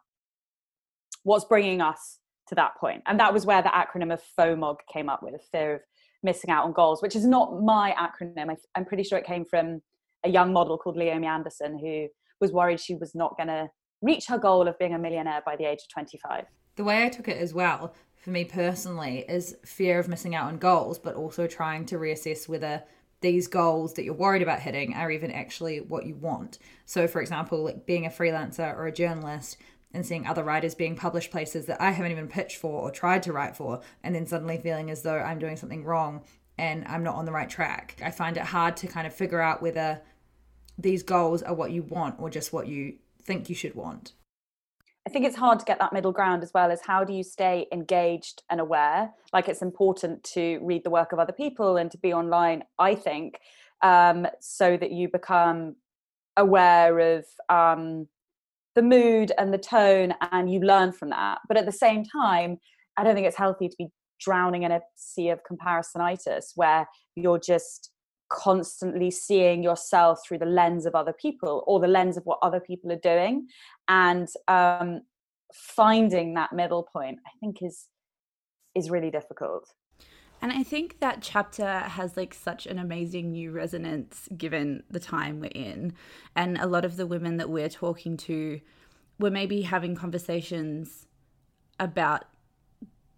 what's 1.22 1.46
bringing 1.46 1.80
us 1.80 2.18
to 2.48 2.54
that 2.54 2.76
point. 2.76 3.02
And 3.06 3.18
that 3.20 3.32
was 3.32 3.46
where 3.46 3.62
the 3.62 3.68
acronym 3.68 4.12
of 4.12 4.22
FOMOG 4.38 4.78
came 4.92 5.08
up 5.08 5.22
with 5.22 5.34
a 5.34 5.38
fear 5.38 5.74
of 5.74 5.80
missing 6.22 6.50
out 6.50 6.64
on 6.64 6.72
goals, 6.72 7.02
which 7.02 7.16
is 7.16 7.26
not 7.26 7.62
my 7.62 7.94
acronym. 7.98 8.50
I, 8.50 8.78
am 8.78 8.84
pretty 8.84 9.02
sure 9.02 9.18
it 9.18 9.26
came 9.26 9.44
from 9.44 9.82
a 10.24 10.28
young 10.28 10.52
model 10.52 10.78
called 10.78 10.96
Leomie 10.96 11.26
Anderson 11.26 11.78
who 11.78 12.08
was 12.40 12.52
worried 12.52 12.80
she 12.80 12.94
was 12.94 13.14
not 13.14 13.36
going 13.36 13.48
to 13.48 13.70
reach 14.02 14.26
her 14.26 14.38
goal 14.38 14.68
of 14.68 14.78
being 14.78 14.94
a 14.94 14.98
millionaire 14.98 15.42
by 15.44 15.56
the 15.56 15.64
age 15.64 15.80
of 15.82 15.88
25. 15.88 16.44
The 16.76 16.84
way 16.84 17.04
I 17.04 17.08
took 17.08 17.28
it 17.28 17.38
as 17.38 17.54
well, 17.54 17.94
for 18.16 18.30
me 18.30 18.44
personally, 18.44 19.24
is 19.28 19.56
fear 19.64 19.98
of 19.98 20.08
missing 20.08 20.34
out 20.34 20.46
on 20.46 20.58
goals, 20.58 20.98
but 20.98 21.14
also 21.14 21.46
trying 21.46 21.86
to 21.86 21.96
reassess 21.96 22.48
whether 22.48 22.82
these 23.22 23.46
goals 23.46 23.94
that 23.94 24.04
you're 24.04 24.14
worried 24.14 24.42
about 24.42 24.60
hitting 24.60 24.94
are 24.94 25.10
even 25.10 25.30
actually 25.30 25.80
what 25.80 26.04
you 26.04 26.14
want. 26.14 26.58
So, 26.84 27.08
for 27.08 27.22
example, 27.22 27.64
like 27.64 27.86
being 27.86 28.04
a 28.04 28.10
freelancer 28.10 28.76
or 28.76 28.86
a 28.86 28.92
journalist, 28.92 29.56
and 29.96 30.06
seeing 30.06 30.26
other 30.26 30.44
writers 30.44 30.74
being 30.74 30.94
published 30.94 31.30
places 31.30 31.66
that 31.66 31.80
I 31.80 31.90
haven't 31.90 32.12
even 32.12 32.28
pitched 32.28 32.58
for 32.58 32.82
or 32.82 32.90
tried 32.90 33.22
to 33.24 33.32
write 33.32 33.56
for, 33.56 33.80
and 34.04 34.14
then 34.14 34.26
suddenly 34.26 34.58
feeling 34.58 34.90
as 34.90 35.02
though 35.02 35.18
I'm 35.18 35.38
doing 35.38 35.56
something 35.56 35.84
wrong 35.84 36.22
and 36.58 36.86
I'm 36.86 37.02
not 37.02 37.16
on 37.16 37.24
the 37.24 37.32
right 37.32 37.48
track. 37.48 37.96
I 38.04 38.10
find 38.10 38.36
it 38.36 38.44
hard 38.44 38.76
to 38.78 38.86
kind 38.86 39.06
of 39.06 39.14
figure 39.14 39.40
out 39.40 39.62
whether 39.62 40.02
these 40.78 41.02
goals 41.02 41.42
are 41.42 41.54
what 41.54 41.72
you 41.72 41.82
want 41.82 42.20
or 42.20 42.28
just 42.28 42.52
what 42.52 42.68
you 42.68 42.96
think 43.22 43.48
you 43.48 43.54
should 43.54 43.74
want. 43.74 44.12
I 45.06 45.10
think 45.10 45.24
it's 45.24 45.36
hard 45.36 45.60
to 45.60 45.64
get 45.64 45.78
that 45.78 45.92
middle 45.92 46.12
ground 46.12 46.42
as 46.42 46.52
well 46.52 46.70
as 46.70 46.80
how 46.82 47.04
do 47.04 47.12
you 47.12 47.22
stay 47.22 47.66
engaged 47.72 48.42
and 48.50 48.60
aware? 48.60 49.12
Like 49.32 49.48
it's 49.48 49.62
important 49.62 50.24
to 50.34 50.58
read 50.62 50.84
the 50.84 50.90
work 50.90 51.12
of 51.12 51.18
other 51.18 51.32
people 51.32 51.76
and 51.78 51.90
to 51.92 51.98
be 51.98 52.12
online, 52.12 52.64
I 52.78 52.96
think, 52.96 53.38
um, 53.82 54.26
so 54.40 54.76
that 54.76 54.90
you 54.90 55.08
become 55.08 55.76
aware 56.36 56.98
of 56.98 57.24
um, 57.48 58.08
the 58.76 58.82
mood 58.82 59.32
and 59.38 59.52
the 59.52 59.58
tone 59.58 60.14
and 60.30 60.52
you 60.52 60.60
learn 60.60 60.92
from 60.92 61.10
that. 61.10 61.38
But 61.48 61.56
at 61.56 61.66
the 61.66 61.72
same 61.72 62.04
time 62.04 62.58
i 62.98 63.04
don't 63.04 63.14
think 63.14 63.26
it's 63.26 63.36
healthy 63.36 63.68
to 63.68 63.76
be 63.78 63.88
drowning 64.20 64.62
in 64.62 64.72
a 64.72 64.80
sea 64.94 65.28
of 65.28 65.40
comparisonitis 65.50 66.52
where 66.54 66.86
you're 67.14 67.38
just 67.38 67.90
constantly 68.28 69.10
seeing 69.10 69.62
yourself 69.62 70.18
through 70.26 70.38
the 70.38 70.46
lens 70.46 70.86
of 70.86 70.94
other 70.94 71.12
people 71.12 71.62
or 71.66 71.78
the 71.78 71.86
lens 71.86 72.16
of 72.16 72.24
what 72.24 72.38
other 72.42 72.58
people 72.58 72.90
are 72.90 72.98
doing. 73.02 73.46
And 73.88 74.28
um, 74.48 75.02
finding 75.54 76.34
that 76.34 76.52
middle 76.52 76.82
point 76.92 77.18
i 77.26 77.30
think 77.40 77.58
is 77.62 77.86
is 78.74 78.90
really 78.90 79.10
difficult 79.10 79.68
and 80.46 80.56
I 80.56 80.62
think 80.62 81.00
that 81.00 81.22
chapter 81.22 81.80
has 81.80 82.16
like 82.16 82.32
such 82.32 82.66
an 82.66 82.78
amazing 82.78 83.32
new 83.32 83.50
resonance 83.50 84.28
given 84.36 84.84
the 84.88 85.00
time 85.00 85.40
we're 85.40 85.46
in. 85.46 85.92
And 86.36 86.56
a 86.58 86.68
lot 86.68 86.84
of 86.84 86.96
the 86.96 87.04
women 87.04 87.38
that 87.38 87.50
we're 87.50 87.68
talking 87.68 88.16
to 88.18 88.60
were 89.18 89.32
maybe 89.32 89.62
having 89.62 89.96
conversations 89.96 91.08
about 91.80 92.26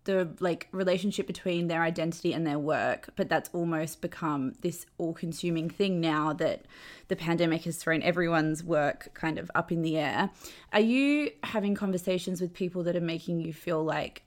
the 0.04 0.34
like 0.40 0.68
relationship 0.72 1.26
between 1.26 1.68
their 1.68 1.82
identity 1.82 2.32
and 2.32 2.46
their 2.46 2.58
work 2.58 3.10
but 3.14 3.28
that's 3.28 3.50
almost 3.52 4.00
become 4.00 4.54
this 4.62 4.86
all-consuming 4.96 5.68
thing 5.68 6.00
now 6.00 6.32
that 6.32 6.64
the 7.08 7.16
pandemic 7.16 7.64
has 7.64 7.76
thrown 7.76 8.00
everyone's 8.02 8.64
work 8.64 9.10
kind 9.12 9.38
of 9.38 9.50
up 9.54 9.70
in 9.70 9.82
the 9.82 9.98
air 9.98 10.30
are 10.72 10.80
you 10.80 11.30
having 11.42 11.74
conversations 11.74 12.40
with 12.40 12.54
people 12.54 12.82
that 12.84 12.96
are 12.96 13.02
making 13.02 13.38
you 13.38 13.52
feel 13.52 13.84
like 13.84 14.22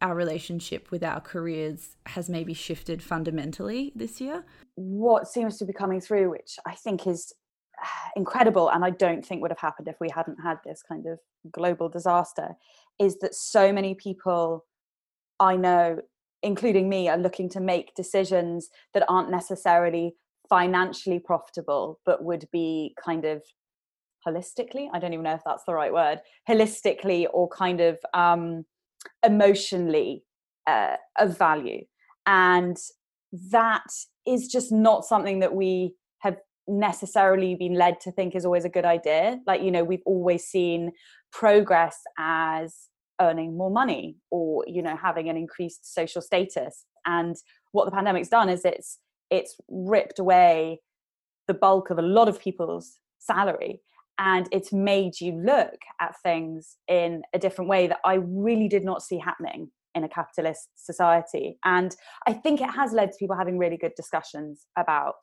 our 0.00 0.14
relationship 0.14 0.90
with 0.90 1.02
our 1.02 1.20
careers 1.20 1.96
has 2.06 2.28
maybe 2.28 2.54
shifted 2.54 3.02
fundamentally 3.02 3.92
this 3.94 4.20
year? 4.20 4.44
What 4.74 5.28
seems 5.28 5.58
to 5.58 5.64
be 5.64 5.72
coming 5.72 6.00
through, 6.00 6.30
which 6.30 6.58
I 6.66 6.74
think 6.74 7.06
is 7.06 7.32
incredible, 8.16 8.68
and 8.68 8.84
I 8.84 8.90
don't 8.90 9.24
think 9.24 9.42
would 9.42 9.50
have 9.50 9.58
happened 9.58 9.88
if 9.88 9.96
we 10.00 10.08
hadn't 10.14 10.38
had 10.42 10.58
this 10.64 10.82
kind 10.86 11.06
of 11.06 11.18
global 11.52 11.88
disaster, 11.88 12.50
is 12.98 13.18
that 13.18 13.34
so 13.34 13.72
many 13.72 13.94
people 13.94 14.64
I 15.40 15.56
know, 15.56 15.98
including 16.42 16.88
me, 16.88 17.08
are 17.08 17.18
looking 17.18 17.48
to 17.50 17.60
make 17.60 17.94
decisions 17.94 18.68
that 18.92 19.04
aren't 19.08 19.30
necessarily 19.30 20.14
financially 20.48 21.18
profitable, 21.18 22.00
but 22.04 22.22
would 22.22 22.46
be 22.52 22.94
kind 23.02 23.24
of 23.24 23.42
holistically 24.26 24.88
i 24.92 24.98
don't 24.98 25.12
even 25.12 25.24
know 25.24 25.34
if 25.34 25.42
that's 25.44 25.64
the 25.64 25.74
right 25.74 25.92
word 25.92 26.18
holistically 26.48 27.26
or 27.32 27.48
kind 27.48 27.80
of 27.80 27.98
um 28.14 28.64
emotionally 29.24 30.24
uh, 30.66 30.96
of 31.18 31.38
value. 31.38 31.84
And 32.26 32.76
that 33.50 33.86
is 34.26 34.48
just 34.48 34.72
not 34.72 35.04
something 35.04 35.40
that 35.40 35.54
we 35.54 35.94
have 36.20 36.36
necessarily 36.66 37.54
been 37.54 37.74
led 37.74 38.00
to 38.00 38.12
think 38.12 38.34
is 38.34 38.44
always 38.44 38.64
a 38.64 38.70
good 38.70 38.84
idea. 38.84 39.38
Like 39.46 39.62
you 39.62 39.70
know 39.70 39.84
we've 39.84 40.02
always 40.06 40.44
seen 40.44 40.92
progress 41.32 41.98
as 42.18 42.88
earning 43.20 43.56
more 43.56 43.70
money 43.70 44.16
or 44.30 44.64
you 44.66 44.82
know 44.82 44.96
having 44.96 45.28
an 45.28 45.36
increased 45.36 45.92
social 45.92 46.22
status. 46.22 46.84
And 47.06 47.36
what 47.72 47.84
the 47.84 47.90
pandemic's 47.90 48.28
done 48.28 48.48
is 48.48 48.64
it's 48.64 48.98
it's 49.30 49.56
ripped 49.68 50.18
away 50.18 50.80
the 51.48 51.54
bulk 51.54 51.90
of 51.90 51.98
a 51.98 52.02
lot 52.02 52.28
of 52.28 52.40
people's 52.40 52.98
salary 53.18 53.80
and 54.18 54.48
it's 54.52 54.72
made 54.72 55.20
you 55.20 55.32
look 55.32 55.78
at 56.00 56.14
things 56.22 56.76
in 56.88 57.22
a 57.32 57.38
different 57.38 57.68
way 57.68 57.86
that 57.86 57.98
I 58.04 58.14
really 58.14 58.68
did 58.68 58.84
not 58.84 59.02
see 59.02 59.18
happening 59.18 59.70
in 59.94 60.04
a 60.04 60.08
capitalist 60.08 60.68
society. 60.76 61.58
And 61.64 61.94
I 62.26 62.32
think 62.32 62.60
it 62.60 62.70
has 62.70 62.92
led 62.92 63.12
to 63.12 63.18
people 63.18 63.36
having 63.36 63.58
really 63.58 63.76
good 63.76 63.94
discussions 63.96 64.66
about 64.76 65.14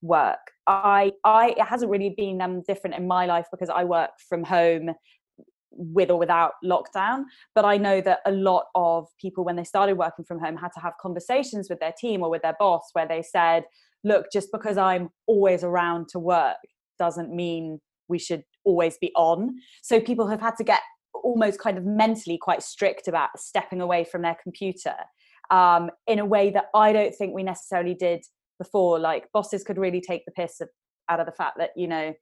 work. 0.00 0.38
I, 0.66 1.12
I, 1.24 1.50
it 1.50 1.64
hasn't 1.64 1.90
really 1.90 2.14
been 2.16 2.40
um, 2.40 2.62
different 2.66 2.96
in 2.96 3.06
my 3.06 3.26
life 3.26 3.46
because 3.50 3.68
I 3.68 3.84
work 3.84 4.10
from 4.28 4.44
home 4.44 4.90
with 5.70 6.10
or 6.10 6.18
without 6.18 6.52
lockdown. 6.64 7.24
But 7.54 7.64
I 7.64 7.78
know 7.78 8.00
that 8.02 8.20
a 8.26 8.32
lot 8.32 8.66
of 8.74 9.06
people, 9.20 9.44
when 9.44 9.56
they 9.56 9.64
started 9.64 9.96
working 9.96 10.24
from 10.24 10.38
home, 10.38 10.56
had 10.56 10.72
to 10.74 10.80
have 10.80 10.92
conversations 11.00 11.68
with 11.70 11.80
their 11.80 11.94
team 11.98 12.22
or 12.22 12.30
with 12.30 12.42
their 12.42 12.56
boss 12.58 12.90
where 12.92 13.08
they 13.08 13.22
said, 13.22 13.64
look, 14.04 14.26
just 14.32 14.50
because 14.52 14.76
I'm 14.76 15.10
always 15.26 15.64
around 15.64 16.08
to 16.10 16.18
work 16.18 16.56
doesn't 16.98 17.34
mean 17.34 17.80
we 18.12 18.18
should 18.26 18.42
always 18.64 18.96
be 18.98 19.10
on. 19.16 19.38
So 19.82 20.00
people 20.00 20.28
have 20.28 20.40
had 20.40 20.56
to 20.58 20.64
get 20.72 20.80
almost 21.14 21.58
kind 21.58 21.78
of 21.78 21.84
mentally 21.84 22.38
quite 22.46 22.62
strict 22.62 23.08
about 23.08 23.30
stepping 23.38 23.80
away 23.80 24.04
from 24.04 24.22
their 24.22 24.36
computer 24.42 24.94
um, 25.50 25.90
in 26.06 26.18
a 26.18 26.24
way 26.34 26.50
that 26.50 26.66
I 26.74 26.92
don't 26.92 27.14
think 27.14 27.34
we 27.34 27.42
necessarily 27.42 27.94
did 27.94 28.20
before. 28.58 28.98
Like 28.98 29.24
bosses 29.32 29.64
could 29.64 29.78
really 29.78 30.00
take 30.00 30.24
the 30.24 30.32
piss 30.32 30.60
of, 30.60 30.68
out 31.08 31.20
of 31.20 31.26
the 31.26 31.32
fact 31.32 31.56
that, 31.58 31.70
you 31.76 31.88
know, 31.88 32.14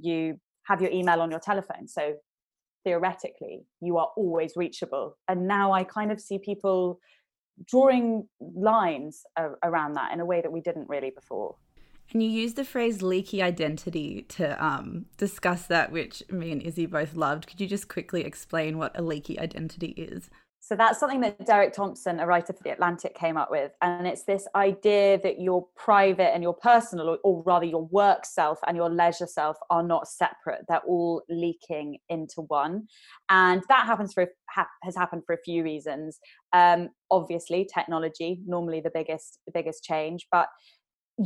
you 0.00 0.38
have 0.68 0.82
your 0.82 0.90
email 0.90 1.20
on 1.20 1.30
your 1.30 1.40
telephone. 1.40 1.86
So 1.88 2.14
theoretically, 2.84 3.56
you 3.80 3.96
are 3.98 4.08
always 4.16 4.52
reachable. 4.56 5.16
And 5.28 5.46
now 5.46 5.72
I 5.72 5.84
kind 5.84 6.10
of 6.12 6.20
see 6.20 6.38
people 6.38 6.98
drawing 7.66 8.28
lines 8.40 9.22
around 9.62 9.94
that 9.94 10.12
in 10.12 10.20
a 10.20 10.26
way 10.26 10.40
that 10.40 10.52
we 10.52 10.60
didn't 10.60 10.88
really 10.88 11.12
before. 11.14 11.56
And 12.12 12.22
you 12.22 12.28
use 12.28 12.54
the 12.54 12.64
phrase 12.64 13.02
leaky 13.02 13.42
identity 13.42 14.26
to 14.30 14.62
um, 14.62 15.06
discuss 15.16 15.66
that, 15.66 15.90
which 15.90 16.22
me 16.30 16.52
and 16.52 16.62
Izzy 16.62 16.86
both 16.86 17.14
loved. 17.14 17.46
Could 17.46 17.60
you 17.60 17.66
just 17.66 17.88
quickly 17.88 18.22
explain 18.24 18.76
what 18.76 18.98
a 18.98 19.02
leaky 19.02 19.38
identity 19.38 19.88
is? 19.96 20.28
So 20.64 20.76
that's 20.76 21.00
something 21.00 21.20
that 21.22 21.44
Derek 21.44 21.72
Thompson, 21.72 22.20
a 22.20 22.26
writer 22.26 22.52
for 22.52 22.62
The 22.62 22.70
Atlantic, 22.70 23.16
came 23.16 23.36
up 23.36 23.50
with. 23.50 23.72
And 23.80 24.06
it's 24.06 24.22
this 24.22 24.46
idea 24.54 25.18
that 25.22 25.40
your 25.40 25.66
private 25.74 26.32
and 26.32 26.42
your 26.42 26.54
personal, 26.54 27.18
or, 27.24 27.42
rather 27.44 27.64
your 27.64 27.86
work 27.86 28.24
self 28.24 28.60
and 28.68 28.76
your 28.76 28.88
leisure 28.88 29.26
self, 29.26 29.56
are 29.70 29.82
not 29.82 30.06
separate. 30.06 30.60
They're 30.68 30.80
all 30.86 31.22
leaking 31.28 31.98
into 32.08 32.42
one. 32.42 32.86
And 33.28 33.62
that 33.70 33.86
happens 33.86 34.12
for 34.12 34.28
ha- 34.50 34.68
has 34.82 34.94
happened 34.94 35.22
for 35.26 35.34
a 35.34 35.42
few 35.44 35.64
reasons. 35.64 36.20
Um, 36.52 36.90
obviously, 37.10 37.68
technology, 37.74 38.40
normally 38.46 38.80
the 38.80 38.92
biggest, 38.94 39.40
the 39.46 39.52
biggest 39.52 39.82
change, 39.82 40.28
but 40.30 40.46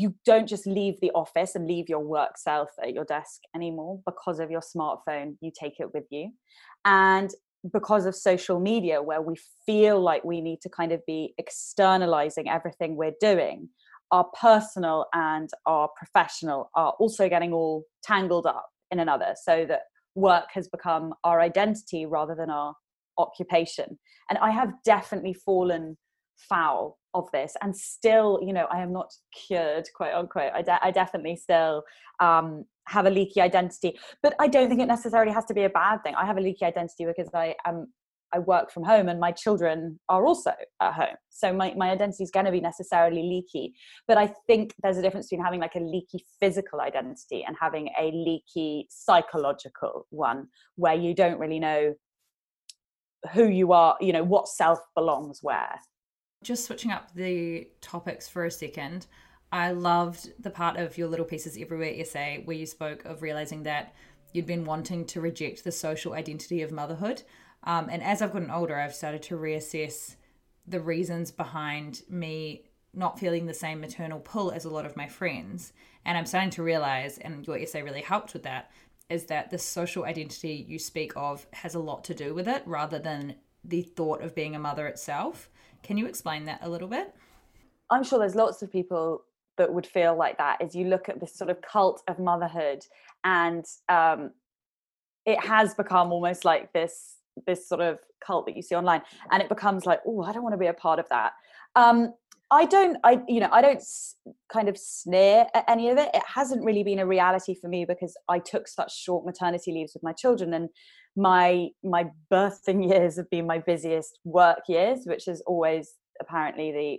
you 0.00 0.14
don't 0.24 0.48
just 0.48 0.66
leave 0.66 1.00
the 1.00 1.10
office 1.12 1.54
and 1.54 1.66
leave 1.66 1.88
your 1.88 2.00
work 2.00 2.38
self 2.38 2.70
at 2.82 2.92
your 2.92 3.04
desk 3.04 3.40
anymore 3.54 4.00
because 4.06 4.40
of 4.40 4.50
your 4.50 4.60
smartphone 4.60 5.36
you 5.40 5.50
take 5.58 5.80
it 5.80 5.92
with 5.94 6.04
you. 6.10 6.30
And 6.84 7.30
because 7.72 8.06
of 8.06 8.14
social 8.14 8.60
media 8.60 9.02
where 9.02 9.22
we 9.22 9.34
feel 9.64 10.00
like 10.00 10.24
we 10.24 10.40
need 10.40 10.60
to 10.60 10.68
kind 10.68 10.92
of 10.92 11.00
be 11.06 11.34
externalizing 11.38 12.48
everything 12.48 12.96
we're 12.96 13.14
doing 13.20 13.68
our 14.12 14.24
personal 14.40 15.06
and 15.12 15.50
our 15.66 15.88
professional 15.96 16.70
are 16.74 16.92
also 16.98 17.28
getting 17.28 17.52
all 17.52 17.84
tangled 18.02 18.46
up 18.46 18.68
in 18.90 19.00
another 19.00 19.34
so 19.42 19.64
that 19.66 19.80
work 20.14 20.46
has 20.52 20.68
become 20.68 21.12
our 21.24 21.40
identity 21.40 22.06
rather 22.06 22.34
than 22.34 22.50
our 22.50 22.74
occupation. 23.18 23.98
And 24.28 24.38
i 24.38 24.50
have 24.50 24.72
definitely 24.84 25.34
fallen 25.34 25.96
foul 26.36 26.98
of 27.14 27.30
this 27.32 27.54
and 27.62 27.74
still 27.74 28.38
you 28.42 28.52
know 28.52 28.66
i 28.70 28.80
am 28.80 28.92
not 28.92 29.12
cured 29.34 29.88
quote 29.94 30.14
unquote. 30.14 30.52
I, 30.54 30.62
de- 30.62 30.84
I 30.84 30.90
definitely 30.90 31.36
still 31.36 31.82
um, 32.20 32.64
have 32.86 33.06
a 33.06 33.10
leaky 33.10 33.40
identity 33.40 33.98
but 34.22 34.34
i 34.38 34.46
don't 34.46 34.68
think 34.68 34.80
it 34.80 34.86
necessarily 34.86 35.32
has 35.32 35.44
to 35.46 35.54
be 35.54 35.64
a 35.64 35.70
bad 35.70 36.02
thing. 36.02 36.14
I 36.14 36.26
have 36.26 36.38
a 36.38 36.40
leaky 36.40 36.64
identity 36.64 37.06
because 37.06 37.28
i 37.34 37.54
am 37.64 37.88
i 38.34 38.38
work 38.38 38.70
from 38.70 38.84
home 38.84 39.08
and 39.08 39.18
my 39.18 39.32
children 39.32 39.98
are 40.08 40.26
also 40.26 40.52
at 40.80 40.92
home. 40.92 41.16
So 41.30 41.52
my, 41.52 41.72
my 41.76 41.90
identity 41.90 42.24
is 42.24 42.30
going 42.30 42.46
to 42.46 42.52
be 42.52 42.60
necessarily 42.60 43.22
leaky 43.22 43.74
but 44.06 44.18
i 44.18 44.32
think 44.46 44.74
there's 44.82 44.98
a 44.98 45.02
difference 45.02 45.28
between 45.28 45.44
having 45.44 45.60
like 45.60 45.74
a 45.74 45.80
leaky 45.80 46.24
physical 46.38 46.80
identity 46.80 47.44
and 47.46 47.56
having 47.58 47.88
a 47.98 48.10
leaky 48.12 48.86
psychological 48.90 50.06
one 50.10 50.48
where 50.76 50.94
you 50.94 51.14
don't 51.14 51.38
really 51.38 51.58
know 51.58 51.94
who 53.32 53.48
you 53.48 53.72
are 53.72 53.96
you 54.00 54.12
know 54.12 54.24
what 54.24 54.46
self 54.48 54.78
belongs 54.94 55.40
where 55.42 55.80
just 56.46 56.64
switching 56.64 56.90
up 56.90 57.12
the 57.14 57.68
topics 57.80 58.28
for 58.28 58.44
a 58.44 58.50
second 58.50 59.06
I 59.52 59.70
loved 59.70 60.32
the 60.42 60.50
part 60.50 60.76
of 60.76 60.98
your 60.98 61.08
Little 61.08 61.24
Pieces 61.24 61.56
Everywhere 61.58 61.92
essay 61.94 62.42
where 62.44 62.56
you 62.56 62.66
spoke 62.66 63.04
of 63.04 63.22
realizing 63.22 63.62
that 63.62 63.94
you'd 64.32 64.46
been 64.46 64.64
wanting 64.64 65.04
to 65.06 65.20
reject 65.20 65.64
the 65.64 65.72
social 65.72 66.14
identity 66.14 66.62
of 66.62 66.72
motherhood. 66.72 67.22
Um, 67.64 67.88
and 67.90 68.02
as 68.02 68.20
I've 68.20 68.32
gotten 68.32 68.50
older, 68.50 68.76
I've 68.76 68.94
started 68.94 69.22
to 69.22 69.36
reassess 69.36 70.16
the 70.66 70.80
reasons 70.80 71.30
behind 71.30 72.02
me 72.08 72.64
not 72.92 73.20
feeling 73.20 73.46
the 73.46 73.54
same 73.54 73.80
maternal 73.80 74.20
pull 74.20 74.50
as 74.50 74.64
a 74.64 74.70
lot 74.70 74.86
of 74.86 74.96
my 74.96 75.06
friends. 75.06 75.72
And 76.04 76.18
I'm 76.18 76.26
starting 76.26 76.50
to 76.50 76.62
realize, 76.62 77.18
and 77.18 77.46
your 77.46 77.58
essay 77.58 77.82
really 77.82 78.00
helped 78.00 78.32
with 78.32 78.42
that, 78.42 78.70
is 79.08 79.26
that 79.26 79.50
the 79.50 79.58
social 79.58 80.04
identity 80.04 80.66
you 80.68 80.78
speak 80.78 81.12
of 81.14 81.46
has 81.52 81.74
a 81.74 81.80
lot 81.80 82.04
to 82.04 82.14
do 82.14 82.34
with 82.34 82.48
it 82.48 82.62
rather 82.66 82.98
than 82.98 83.36
the 83.64 83.82
thought 83.82 84.22
of 84.22 84.34
being 84.34 84.56
a 84.56 84.60
mother 84.60 84.86
itself. 84.86 85.48
Can 85.86 85.96
you 85.96 86.06
explain 86.06 86.46
that 86.46 86.58
a 86.62 86.68
little 86.68 86.88
bit? 86.88 87.14
I'm 87.90 88.02
sure 88.02 88.18
there's 88.18 88.34
lots 88.34 88.60
of 88.60 88.72
people 88.72 89.22
that 89.56 89.72
would 89.72 89.86
feel 89.86 90.16
like 90.16 90.36
that 90.38 90.60
as 90.60 90.74
you 90.74 90.86
look 90.86 91.08
at 91.08 91.20
this 91.20 91.32
sort 91.38 91.48
of 91.48 91.62
cult 91.62 92.02
of 92.08 92.18
motherhood 92.18 92.84
and 93.22 93.64
um, 93.88 94.32
it 95.24 95.38
has 95.38 95.74
become 95.74 96.12
almost 96.12 96.44
like 96.44 96.72
this 96.72 97.18
this 97.46 97.68
sort 97.68 97.80
of 97.80 98.00
cult 98.26 98.46
that 98.46 98.56
you 98.56 98.62
see 98.62 98.74
online 98.74 99.02
and 99.30 99.42
it 99.42 99.48
becomes 99.48 99.84
like 99.84 100.00
oh 100.06 100.22
i 100.22 100.32
don't 100.32 100.42
want 100.42 100.54
to 100.54 100.58
be 100.58 100.68
a 100.68 100.72
part 100.72 100.98
of 100.98 101.06
that 101.10 101.32
um, 101.74 102.14
i 102.50 102.64
don't 102.64 102.96
i 103.04 103.20
you 103.28 103.40
know 103.40 103.48
i 103.52 103.60
don't 103.60 103.76
s- 103.76 104.16
kind 104.50 104.70
of 104.70 104.78
sneer 104.78 105.46
at 105.54 105.62
any 105.68 105.90
of 105.90 105.98
it 105.98 106.08
it 106.14 106.22
hasn't 106.26 106.64
really 106.64 106.82
been 106.82 106.98
a 106.98 107.06
reality 107.06 107.54
for 107.54 107.68
me 107.68 107.84
because 107.84 108.16
i 108.30 108.38
took 108.38 108.66
such 108.66 108.98
short 108.98 109.26
maternity 109.26 109.70
leaves 109.70 109.92
with 109.92 110.02
my 110.02 110.12
children 110.12 110.54
and 110.54 110.70
my 111.16 111.68
my 111.82 112.06
birthing 112.32 112.88
years 112.88 113.16
have 113.16 113.28
been 113.30 113.46
my 113.46 113.58
busiest 113.58 114.18
work 114.24 114.60
years 114.68 115.00
which 115.04 115.26
is 115.26 115.40
always 115.46 115.94
apparently 116.20 116.72
the 116.72 116.98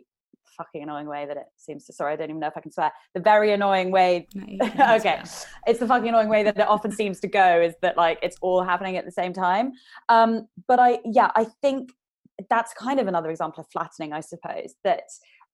fucking 0.58 0.82
annoying 0.82 1.08
way 1.08 1.26
that 1.26 1.38
it 1.38 1.46
seems 1.56 1.86
to 1.86 1.94
sorry 1.94 2.14
i 2.14 2.16
don't 2.16 2.30
even 2.30 2.40
know 2.40 2.48
if 2.48 2.58
i 2.58 2.60
can 2.60 2.72
swear 2.72 2.92
the 3.14 3.20
very 3.20 3.52
annoying 3.52 3.92
way 3.92 4.28
no, 4.34 4.66
okay 4.96 5.22
it's 5.68 5.80
the 5.80 5.88
fucking 5.88 6.10
annoying 6.10 6.30
way 6.30 6.44
that 6.44 6.58
it 6.58 6.68
often 6.68 6.92
seems 6.92 7.20
to 7.20 7.28
go 7.28 7.62
is 7.62 7.76
that 7.82 7.96
like 7.96 8.18
it's 8.24 8.38
all 8.42 8.64
happening 8.64 8.98
at 8.98 9.06
the 9.06 9.12
same 9.12 9.34
time. 9.34 9.72
Um 10.10 10.48
but 10.68 10.80
i 10.80 11.00
yeah 11.06 11.32
i 11.36 11.46
think 11.62 11.92
that's 12.50 12.74
kind 12.74 13.00
of 13.00 13.08
another 13.08 13.30
example 13.30 13.62
of 13.62 13.68
flattening 13.72 14.14
i 14.14 14.20
suppose 14.20 14.76
that 14.84 15.04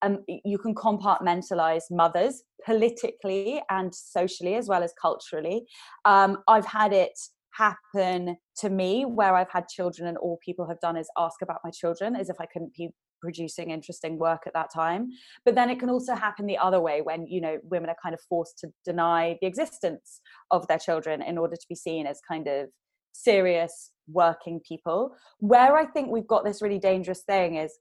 um, 0.02 0.20
you 0.28 0.58
can 0.58 0.76
compartmentalize 0.76 1.84
mothers 1.90 2.44
politically 2.66 3.62
and 3.70 3.96
socially 3.96 4.56
as 4.56 4.68
well 4.68 4.84
as 4.84 4.94
culturally. 5.02 5.66
Um, 6.06 6.40
i've 6.48 6.66
had 6.66 6.94
it 6.94 7.18
happen 7.54 8.38
to 8.58 8.70
me 8.70 9.06
where 9.06 9.36
I've 9.36 9.52
had 9.52 9.68
children 9.68 10.08
and 10.08 10.18
all 10.18 10.39
people 10.44 10.68
have 10.68 10.80
done 10.80 10.98
is 10.98 11.10
ask 11.18 11.42
about 11.42 11.60
my 11.63 11.72
children 11.72 12.16
as 12.16 12.30
if 12.30 12.36
I 12.39 12.46
couldn't 12.46 12.74
be 12.74 12.89
producing 13.22 13.72
interesting 13.72 14.20
work 14.20 14.42
at 14.46 14.54
that 14.54 14.70
time. 14.74 15.08
But 15.46 15.56
then 15.56 15.70
it 15.70 15.80
can 15.80 15.89
also 15.89 16.13
happen 16.13 16.46
the 16.46 16.58
other 16.58 16.82
way 16.82 17.02
when 17.02 17.26
you 17.26 17.39
know 17.39 17.58
women 17.63 17.89
are 17.89 17.96
kind 18.04 18.13
of 18.13 18.20
forced 18.28 18.60
to 18.60 18.68
deny 18.84 19.38
the 19.39 19.48
existence 19.48 20.20
of 20.52 20.68
their 20.68 20.80
children 20.80 21.22
in 21.22 21.38
order 21.38 21.56
to 21.56 21.66
be 21.70 21.76
seen 21.76 22.06
as 22.06 22.20
kind 22.28 22.48
of 22.48 22.70
serious 23.13 23.92
working 24.08 24.60
people. 24.68 25.12
Where 25.39 25.78
i 25.78 25.86
think 25.86 26.10
we've 26.10 26.28
got 26.28 26.44
this 26.44 26.62
really 26.62 26.80
dangerous 26.80 27.22
thing 27.22 27.56
is 27.56 27.78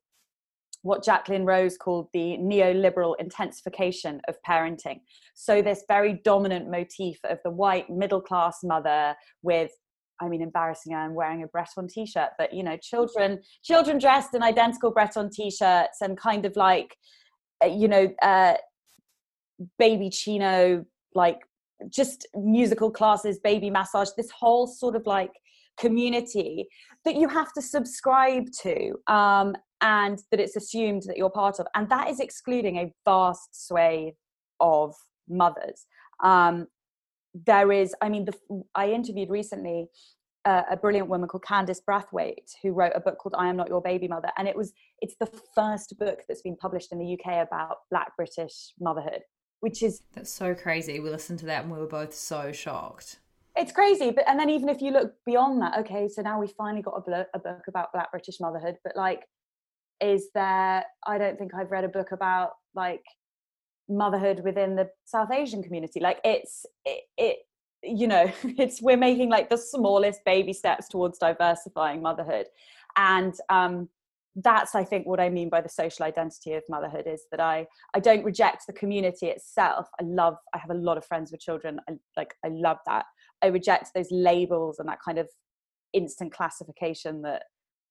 what 0.82 1.04
Jacqueline 1.04 1.44
Rose 1.44 1.76
called 1.76 2.08
the 2.12 2.36
neoliberal 2.38 3.14
intensification 3.18 4.20
of 4.28 4.36
parenting. 4.46 5.00
So, 5.34 5.62
this 5.62 5.84
very 5.88 6.20
dominant 6.24 6.70
motif 6.70 7.18
of 7.24 7.38
the 7.44 7.50
white 7.50 7.88
middle 7.88 8.20
class 8.20 8.58
mother 8.62 9.14
with 9.42 9.70
I 10.20 10.28
mean, 10.28 10.40
embarrassing. 10.40 10.94
I'm 10.94 11.14
wearing 11.14 11.42
a 11.42 11.48
Breton 11.48 11.88
t-shirt, 11.88 12.30
but 12.38 12.52
you 12.52 12.62
know, 12.62 12.76
children, 12.76 13.40
children 13.64 13.98
dressed 13.98 14.34
in 14.34 14.42
identical 14.42 14.92
Breton 14.92 15.30
t-shirts 15.30 16.00
and 16.00 16.16
kind 16.16 16.46
of 16.46 16.54
like, 16.54 16.96
uh, 17.64 17.66
you 17.66 17.88
know, 17.88 18.08
uh, 18.22 18.54
babyccino, 19.80 20.84
like 21.14 21.40
just 21.88 22.28
musical 22.34 22.90
classes, 22.90 23.40
baby 23.40 23.68
massage. 23.68 24.10
This 24.16 24.30
whole 24.30 24.68
sort 24.68 24.94
of 24.94 25.06
like 25.06 25.32
community 25.78 26.68
that 27.04 27.16
you 27.16 27.28
have 27.28 27.52
to 27.54 27.62
subscribe 27.62 28.46
to, 28.62 28.92
um, 29.08 29.56
and 29.82 30.18
that 30.30 30.40
it's 30.40 30.56
assumed 30.56 31.02
that 31.06 31.18
you're 31.18 31.30
part 31.30 31.60
of, 31.60 31.66
and 31.74 31.88
that 31.90 32.08
is 32.08 32.20
excluding 32.20 32.78
a 32.78 32.92
vast 33.04 33.66
swathe 33.66 34.14
of 34.60 34.94
mothers. 35.28 35.86
Um, 36.22 36.68
there 37.34 37.72
is 37.72 37.94
i 38.02 38.08
mean 38.08 38.24
the, 38.24 38.64
i 38.74 38.90
interviewed 38.90 39.30
recently 39.30 39.88
uh, 40.44 40.62
a 40.72 40.76
brilliant 40.76 41.08
woman 41.08 41.28
called 41.28 41.44
candice 41.44 41.80
brathwaite 41.88 42.52
who 42.62 42.72
wrote 42.72 42.92
a 42.94 43.00
book 43.00 43.18
called 43.18 43.34
i 43.38 43.48
am 43.48 43.56
not 43.56 43.68
your 43.68 43.80
baby 43.80 44.08
mother 44.08 44.30
and 44.36 44.48
it 44.48 44.56
was 44.56 44.72
it's 45.00 45.14
the 45.20 45.28
first 45.54 45.96
book 45.98 46.20
that's 46.28 46.42
been 46.42 46.56
published 46.56 46.92
in 46.92 46.98
the 46.98 47.14
uk 47.14 47.46
about 47.46 47.78
black 47.90 48.14
british 48.16 48.72
motherhood 48.80 49.20
which 49.60 49.82
is 49.82 50.02
that's 50.14 50.30
so 50.30 50.54
crazy 50.54 51.00
we 51.00 51.10
listened 51.10 51.38
to 51.38 51.46
that 51.46 51.62
and 51.62 51.72
we 51.72 51.78
were 51.78 51.86
both 51.86 52.12
so 52.14 52.52
shocked 52.52 53.20
it's 53.56 53.72
crazy 53.72 54.10
but 54.10 54.28
and 54.28 54.38
then 54.38 54.50
even 54.50 54.68
if 54.68 54.82
you 54.82 54.90
look 54.90 55.14
beyond 55.24 55.62
that 55.62 55.78
okay 55.78 56.08
so 56.08 56.22
now 56.22 56.40
we 56.40 56.46
finally 56.46 56.82
got 56.82 56.94
a, 56.96 57.00
blo- 57.00 57.24
a 57.34 57.38
book 57.38 57.62
about 57.68 57.92
black 57.92 58.10
british 58.10 58.40
motherhood 58.40 58.76
but 58.84 58.96
like 58.96 59.24
is 60.02 60.28
there 60.34 60.84
i 61.06 61.16
don't 61.16 61.38
think 61.38 61.54
i've 61.54 61.70
read 61.70 61.84
a 61.84 61.88
book 61.88 62.12
about 62.12 62.50
like 62.74 63.04
motherhood 63.88 64.42
within 64.44 64.76
the 64.76 64.88
South 65.04 65.30
Asian 65.30 65.62
community. 65.62 66.00
Like 66.00 66.18
it's 66.24 66.66
it, 66.84 67.02
it 67.16 67.36
you 67.82 68.06
know 68.06 68.30
it's 68.44 68.80
we're 68.80 68.96
making 68.96 69.28
like 69.28 69.50
the 69.50 69.56
smallest 69.56 70.24
baby 70.24 70.52
steps 70.52 70.88
towards 70.88 71.18
diversifying 71.18 72.02
motherhood, 72.02 72.46
and 72.96 73.34
um, 73.48 73.88
that's 74.36 74.74
I 74.74 74.84
think 74.84 75.06
what 75.06 75.20
I 75.20 75.28
mean 75.28 75.48
by 75.48 75.60
the 75.60 75.68
social 75.68 76.04
identity 76.04 76.54
of 76.54 76.62
motherhood 76.68 77.06
is 77.06 77.24
that 77.30 77.40
I 77.40 77.66
I 77.94 78.00
don't 78.00 78.24
reject 78.24 78.66
the 78.66 78.72
community 78.72 79.26
itself. 79.26 79.88
I 80.00 80.04
love 80.04 80.36
I 80.54 80.58
have 80.58 80.70
a 80.70 80.74
lot 80.74 80.96
of 80.96 81.04
friends 81.04 81.30
with 81.30 81.40
children. 81.40 81.80
I, 81.88 81.94
like 82.16 82.34
I 82.44 82.48
love 82.48 82.78
that. 82.86 83.06
I 83.42 83.48
reject 83.48 83.90
those 83.94 84.08
labels 84.10 84.78
and 84.78 84.88
that 84.88 84.98
kind 85.04 85.18
of 85.18 85.28
instant 85.92 86.32
classification 86.32 87.22
that 87.22 87.44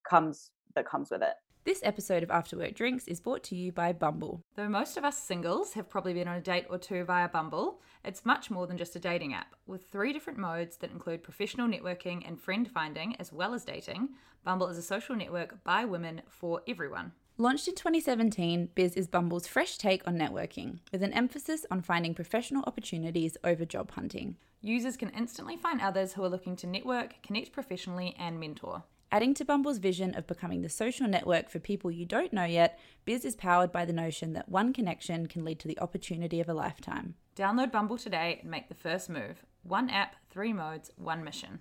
comes 0.09 0.51
that 0.75 0.87
comes 0.87 1.09
with 1.11 1.21
it. 1.21 1.33
This 1.63 1.81
episode 1.83 2.23
of 2.23 2.31
After 2.31 2.57
Work 2.57 2.73
Drinks 2.73 3.07
is 3.07 3.19
brought 3.19 3.43
to 3.43 3.55
you 3.55 3.71
by 3.71 3.93
Bumble. 3.93 4.41
Though 4.55 4.67
most 4.67 4.97
of 4.97 5.05
us 5.05 5.21
singles 5.21 5.73
have 5.73 5.87
probably 5.87 6.15
been 6.15 6.27
on 6.27 6.37
a 6.37 6.41
date 6.41 6.65
or 6.71 6.79
two 6.79 7.03
via 7.03 7.29
Bumble, 7.29 7.81
it's 8.03 8.25
much 8.25 8.49
more 8.49 8.65
than 8.65 8.79
just 8.79 8.95
a 8.95 8.99
dating 8.99 9.35
app. 9.35 9.53
With 9.67 9.83
three 9.83 10.11
different 10.11 10.39
modes 10.39 10.77
that 10.77 10.89
include 10.89 11.21
professional 11.21 11.67
networking 11.67 12.27
and 12.27 12.41
friend 12.41 12.67
finding, 12.67 13.15
as 13.17 13.31
well 13.31 13.53
as 13.53 13.63
dating, 13.63 14.09
Bumble 14.43 14.69
is 14.69 14.77
a 14.79 14.81
social 14.81 15.15
network 15.15 15.63
by 15.63 15.85
women 15.85 16.23
for 16.27 16.63
everyone. 16.67 17.11
Launched 17.37 17.67
in 17.67 17.75
2017, 17.75 18.69
Biz 18.73 18.95
is 18.95 19.07
Bumble's 19.07 19.45
fresh 19.45 19.77
take 19.77 20.01
on 20.07 20.17
networking, 20.17 20.79
with 20.91 21.03
an 21.03 21.13
emphasis 21.13 21.63
on 21.69 21.83
finding 21.83 22.15
professional 22.15 22.63
opportunities 22.65 23.37
over 23.43 23.65
job 23.65 23.91
hunting. 23.91 24.35
Users 24.61 24.97
can 24.97 25.09
instantly 25.09 25.57
find 25.57 25.79
others 25.79 26.13
who 26.13 26.23
are 26.23 26.29
looking 26.29 26.55
to 26.55 26.65
network, 26.65 27.21
connect 27.21 27.51
professionally, 27.51 28.15
and 28.17 28.39
mentor. 28.39 28.83
Adding 29.13 29.33
to 29.33 29.45
Bumble's 29.45 29.77
vision 29.77 30.15
of 30.15 30.25
becoming 30.25 30.61
the 30.61 30.69
social 30.69 31.05
network 31.05 31.49
for 31.49 31.59
people 31.59 31.91
you 31.91 32.05
don't 32.05 32.31
know 32.31 32.45
yet, 32.45 32.79
Biz 33.03 33.25
is 33.25 33.35
powered 33.35 33.69
by 33.69 33.83
the 33.83 33.91
notion 33.91 34.31
that 34.33 34.47
one 34.47 34.71
connection 34.71 35.27
can 35.27 35.43
lead 35.43 35.59
to 35.59 35.67
the 35.67 35.79
opportunity 35.79 36.39
of 36.39 36.47
a 36.47 36.53
lifetime. 36.53 37.15
Download 37.35 37.73
Bumble 37.73 37.97
today 37.97 38.39
and 38.41 38.49
make 38.49 38.69
the 38.69 38.73
first 38.73 39.09
move. 39.09 39.43
One 39.63 39.89
app, 39.89 40.15
three 40.29 40.53
modes, 40.53 40.91
one 40.95 41.25
mission. 41.25 41.59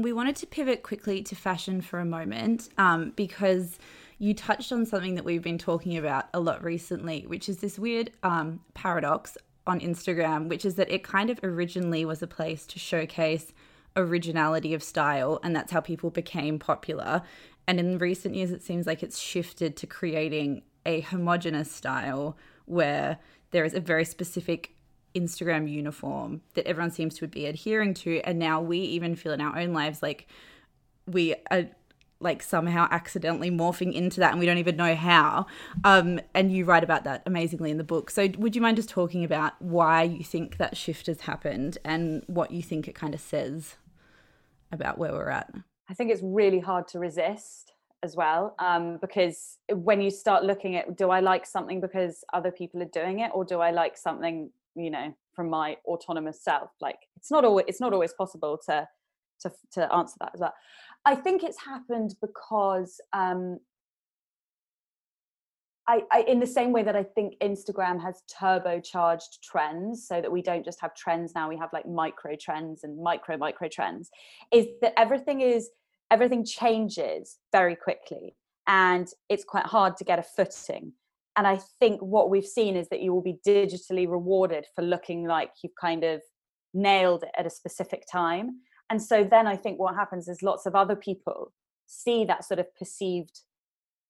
We 0.00 0.12
wanted 0.12 0.34
to 0.36 0.48
pivot 0.48 0.82
quickly 0.82 1.22
to 1.22 1.36
fashion 1.36 1.80
for 1.80 2.00
a 2.00 2.04
moment 2.04 2.70
um, 2.76 3.12
because 3.14 3.78
you 4.18 4.34
touched 4.34 4.72
on 4.72 4.84
something 4.84 5.14
that 5.14 5.24
we've 5.24 5.42
been 5.42 5.58
talking 5.58 5.96
about 5.96 6.26
a 6.34 6.40
lot 6.40 6.64
recently, 6.64 7.24
which 7.28 7.48
is 7.48 7.58
this 7.58 7.78
weird 7.78 8.10
um, 8.24 8.60
paradox 8.74 9.38
on 9.64 9.78
Instagram, 9.78 10.48
which 10.48 10.64
is 10.64 10.74
that 10.74 10.90
it 10.90 11.04
kind 11.04 11.30
of 11.30 11.38
originally 11.44 12.04
was 12.04 12.20
a 12.20 12.26
place 12.26 12.66
to 12.66 12.80
showcase 12.80 13.52
originality 13.98 14.72
of 14.72 14.82
style, 14.82 15.40
and 15.42 15.54
that's 15.54 15.72
how 15.72 15.80
people 15.80 16.10
became 16.10 16.58
popular. 16.58 17.22
And 17.66 17.78
in 17.78 17.98
recent 17.98 18.34
years, 18.34 18.50
it 18.50 18.62
seems 18.62 18.86
like 18.86 19.02
it's 19.02 19.18
shifted 19.18 19.76
to 19.76 19.86
creating 19.86 20.62
a 20.86 21.00
homogenous 21.00 21.70
style 21.70 22.38
where 22.64 23.18
there 23.50 23.64
is 23.64 23.74
a 23.74 23.80
very 23.80 24.04
specific 24.04 24.72
Instagram 25.14 25.70
uniform 25.70 26.40
that 26.54 26.66
everyone 26.66 26.90
seems 26.90 27.14
to 27.16 27.26
be 27.26 27.46
adhering 27.46 27.94
to. 27.94 28.20
And 28.24 28.38
now 28.38 28.60
we 28.60 28.78
even 28.78 29.16
feel 29.16 29.32
in 29.32 29.40
our 29.40 29.58
own 29.58 29.72
lives 29.72 30.02
like 30.02 30.28
we 31.06 31.34
are 31.50 31.66
like 32.20 32.42
somehow 32.42 32.88
accidentally 32.90 33.50
morphing 33.50 33.92
into 33.92 34.18
that 34.20 34.32
and 34.32 34.40
we 34.40 34.46
don't 34.46 34.58
even 34.58 34.76
know 34.76 34.94
how. 34.94 35.46
Um, 35.84 36.20
and 36.34 36.52
you 36.52 36.64
write 36.64 36.84
about 36.84 37.04
that 37.04 37.22
amazingly 37.26 37.70
in 37.70 37.78
the 37.78 37.84
book. 37.84 38.10
So 38.10 38.28
would 38.38 38.56
you 38.56 38.62
mind 38.62 38.76
just 38.76 38.88
talking 38.88 39.24
about 39.24 39.60
why 39.60 40.02
you 40.02 40.24
think 40.24 40.56
that 40.56 40.76
shift 40.76 41.06
has 41.06 41.22
happened 41.22 41.78
and 41.84 42.24
what 42.26 42.50
you 42.50 42.62
think 42.62 42.88
it 42.88 42.94
kind 42.94 43.14
of 43.14 43.20
says 43.20 43.76
about 44.72 44.98
where 44.98 45.12
we're 45.12 45.30
at? 45.30 45.52
I 45.88 45.94
think 45.94 46.10
it's 46.10 46.22
really 46.22 46.58
hard 46.58 46.86
to 46.88 46.98
resist 46.98 47.72
as 48.02 48.14
well 48.14 48.54
um, 48.58 48.98
because 49.00 49.58
when 49.72 50.00
you 50.00 50.10
start 50.10 50.44
looking 50.44 50.76
at 50.76 50.96
do 50.96 51.10
I 51.10 51.20
like 51.20 51.44
something 51.44 51.80
because 51.80 52.24
other 52.32 52.52
people 52.52 52.80
are 52.82 52.92
doing 52.92 53.20
it 53.20 53.30
or 53.34 53.44
do 53.44 53.60
I 53.60 53.70
like 53.70 53.96
something 53.96 54.50
you 54.76 54.90
know 54.90 55.12
from 55.34 55.50
my 55.50 55.76
autonomous 55.84 56.40
self 56.40 56.70
like 56.80 56.98
it's 57.16 57.30
not 57.30 57.44
always 57.44 57.64
it's 57.66 57.80
not 57.80 57.92
always 57.92 58.12
possible 58.12 58.56
to 58.66 58.86
to 59.40 59.50
to 59.72 59.92
answer 59.92 60.14
that 60.20 60.30
as 60.34 60.40
well 60.40 60.54
I 61.04 61.14
think 61.14 61.42
it's 61.42 61.60
happened 61.60 62.14
because 62.20 63.00
um, 63.12 63.58
I, 65.88 66.02
I, 66.12 66.20
in 66.28 66.38
the 66.38 66.46
same 66.46 66.72
way 66.72 66.82
that 66.82 66.94
I 66.94 67.02
think 67.02 67.34
Instagram 67.40 68.00
has 68.02 68.22
turbocharged 68.30 69.40
trends, 69.42 70.06
so 70.06 70.20
that 70.20 70.30
we 70.30 70.42
don't 70.42 70.64
just 70.64 70.80
have 70.80 70.94
trends 70.94 71.32
now, 71.34 71.48
we 71.48 71.56
have 71.56 71.70
like 71.72 71.88
micro 71.88 72.36
trends 72.38 72.84
and 72.84 73.02
micro 73.02 73.36
micro 73.38 73.68
trends, 73.68 74.10
is 74.52 74.66
that 74.82 74.92
everything 74.98 75.40
is 75.40 75.70
everything 76.10 76.44
changes 76.44 77.38
very 77.52 77.74
quickly, 77.74 78.36
and 78.66 79.08
it's 79.28 79.44
quite 79.44 79.66
hard 79.66 79.96
to 79.96 80.04
get 80.04 80.18
a 80.18 80.22
footing. 80.22 80.92
And 81.36 81.46
I 81.46 81.60
think 81.78 82.00
what 82.00 82.30
we've 82.30 82.46
seen 82.46 82.76
is 82.76 82.88
that 82.88 83.00
you 83.00 83.14
will 83.14 83.22
be 83.22 83.38
digitally 83.46 84.08
rewarded 84.08 84.66
for 84.74 84.82
looking 84.82 85.26
like 85.26 85.50
you've 85.62 85.76
kind 85.80 86.04
of 86.04 86.20
nailed 86.74 87.22
it 87.22 87.30
at 87.38 87.46
a 87.46 87.50
specific 87.50 88.04
time 88.10 88.60
and 88.90 89.02
so 89.02 89.24
then 89.24 89.46
i 89.46 89.56
think 89.56 89.78
what 89.78 89.94
happens 89.94 90.28
is 90.28 90.42
lots 90.42 90.66
of 90.66 90.74
other 90.74 90.96
people 90.96 91.52
see 91.86 92.24
that 92.24 92.44
sort 92.44 92.60
of 92.60 92.66
perceived 92.76 93.40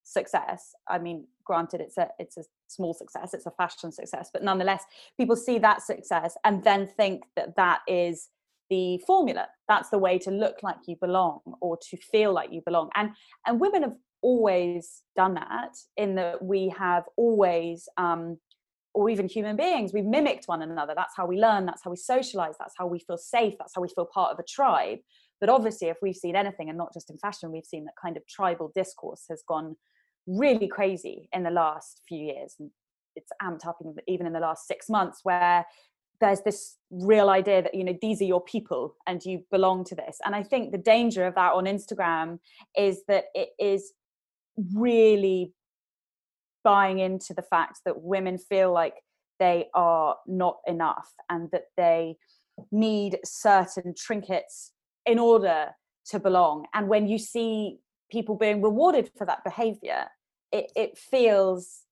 success 0.02 0.72
i 0.88 0.98
mean 0.98 1.26
granted 1.48 1.80
it's 1.80 1.98
a 1.98 2.08
it's 2.20 2.36
a 2.36 2.44
small 2.68 2.94
success 2.94 3.34
it's 3.34 3.46
a 3.46 3.50
fashion 3.50 3.90
success 3.90 4.30
but 4.32 4.44
nonetheless 4.44 4.84
people 5.18 5.34
see 5.34 5.58
that 5.58 5.82
success 5.82 6.36
and 6.44 6.62
then 6.62 6.86
think 6.86 7.24
that 7.34 7.56
that 7.56 7.80
is 7.88 8.28
the 8.70 8.98
formula. 9.06 9.48
That's 9.66 9.90
the 9.90 9.98
way 9.98 10.18
to 10.20 10.30
look 10.30 10.62
like 10.62 10.76
you 10.86 10.96
belong 10.96 11.40
or 11.60 11.78
to 11.90 11.96
feel 11.96 12.32
like 12.32 12.52
you 12.52 12.62
belong. 12.64 12.90
And 12.94 13.10
and 13.46 13.60
women 13.60 13.82
have 13.82 13.96
always 14.22 15.02
done 15.16 15.34
that 15.34 15.76
in 15.96 16.16
that 16.16 16.42
we 16.42 16.74
have 16.76 17.04
always 17.16 17.88
um 17.96 18.38
or 18.94 19.08
even 19.08 19.28
human 19.28 19.54
beings 19.54 19.92
we've 19.92 20.04
mimicked 20.04 20.46
one 20.46 20.62
another. 20.62 20.94
That's 20.96 21.14
how 21.16 21.26
we 21.26 21.38
learn 21.38 21.66
that's 21.66 21.82
how 21.84 21.90
we 21.90 21.96
socialize 21.96 22.54
that's 22.58 22.74
how 22.76 22.86
we 22.86 22.98
feel 22.98 23.18
safe 23.18 23.54
that's 23.58 23.72
how 23.74 23.82
we 23.82 23.88
feel 23.88 24.06
part 24.06 24.32
of 24.32 24.38
a 24.38 24.44
tribe. 24.44 24.98
But 25.40 25.50
obviously 25.50 25.88
if 25.88 25.98
we've 26.02 26.16
seen 26.16 26.36
anything 26.36 26.68
and 26.68 26.78
not 26.78 26.92
just 26.92 27.10
in 27.10 27.18
fashion 27.18 27.52
we've 27.52 27.66
seen 27.66 27.84
that 27.84 27.94
kind 28.00 28.16
of 28.16 28.26
tribal 28.26 28.72
discourse 28.74 29.24
has 29.28 29.42
gone 29.46 29.76
really 30.28 30.68
crazy 30.68 31.28
in 31.32 31.42
the 31.42 31.50
last 31.50 32.02
few 32.06 32.18
years 32.18 32.54
and 32.58 32.70
it's 33.16 33.32
amped 33.42 33.66
up 33.66 33.78
in, 33.82 33.94
even 34.06 34.26
in 34.26 34.32
the 34.32 34.40
last 34.40 34.66
six 34.66 34.88
months 34.88 35.20
where 35.22 35.64
there's 36.20 36.42
this 36.42 36.76
real 36.90 37.30
idea 37.30 37.62
that 37.62 37.74
you 37.74 37.82
know 37.82 37.96
these 38.02 38.20
are 38.20 38.26
your 38.26 38.42
people 38.42 38.94
and 39.06 39.24
you 39.24 39.42
belong 39.50 39.84
to 39.84 39.94
this 39.94 40.18
and 40.24 40.34
i 40.34 40.42
think 40.42 40.70
the 40.70 40.78
danger 40.78 41.26
of 41.26 41.34
that 41.34 41.52
on 41.52 41.64
instagram 41.64 42.38
is 42.76 43.02
that 43.08 43.24
it 43.34 43.50
is 43.58 43.92
really 44.74 45.52
buying 46.64 46.98
into 46.98 47.32
the 47.32 47.42
fact 47.42 47.80
that 47.84 48.02
women 48.02 48.36
feel 48.36 48.72
like 48.72 48.94
they 49.38 49.66
are 49.74 50.16
not 50.26 50.58
enough 50.66 51.12
and 51.30 51.48
that 51.52 51.64
they 51.76 52.16
need 52.70 53.18
certain 53.24 53.94
trinkets 53.96 54.72
in 55.06 55.18
order 55.18 55.70
to 56.06 56.18
belong. 56.18 56.66
And 56.74 56.88
when 56.88 57.06
you 57.06 57.18
see 57.18 57.78
people 58.10 58.36
being 58.36 58.62
rewarded 58.62 59.10
for 59.16 59.26
that 59.26 59.44
behavior, 59.44 60.06
it, 60.52 60.72
it 60.74 60.98
feels 60.98 61.82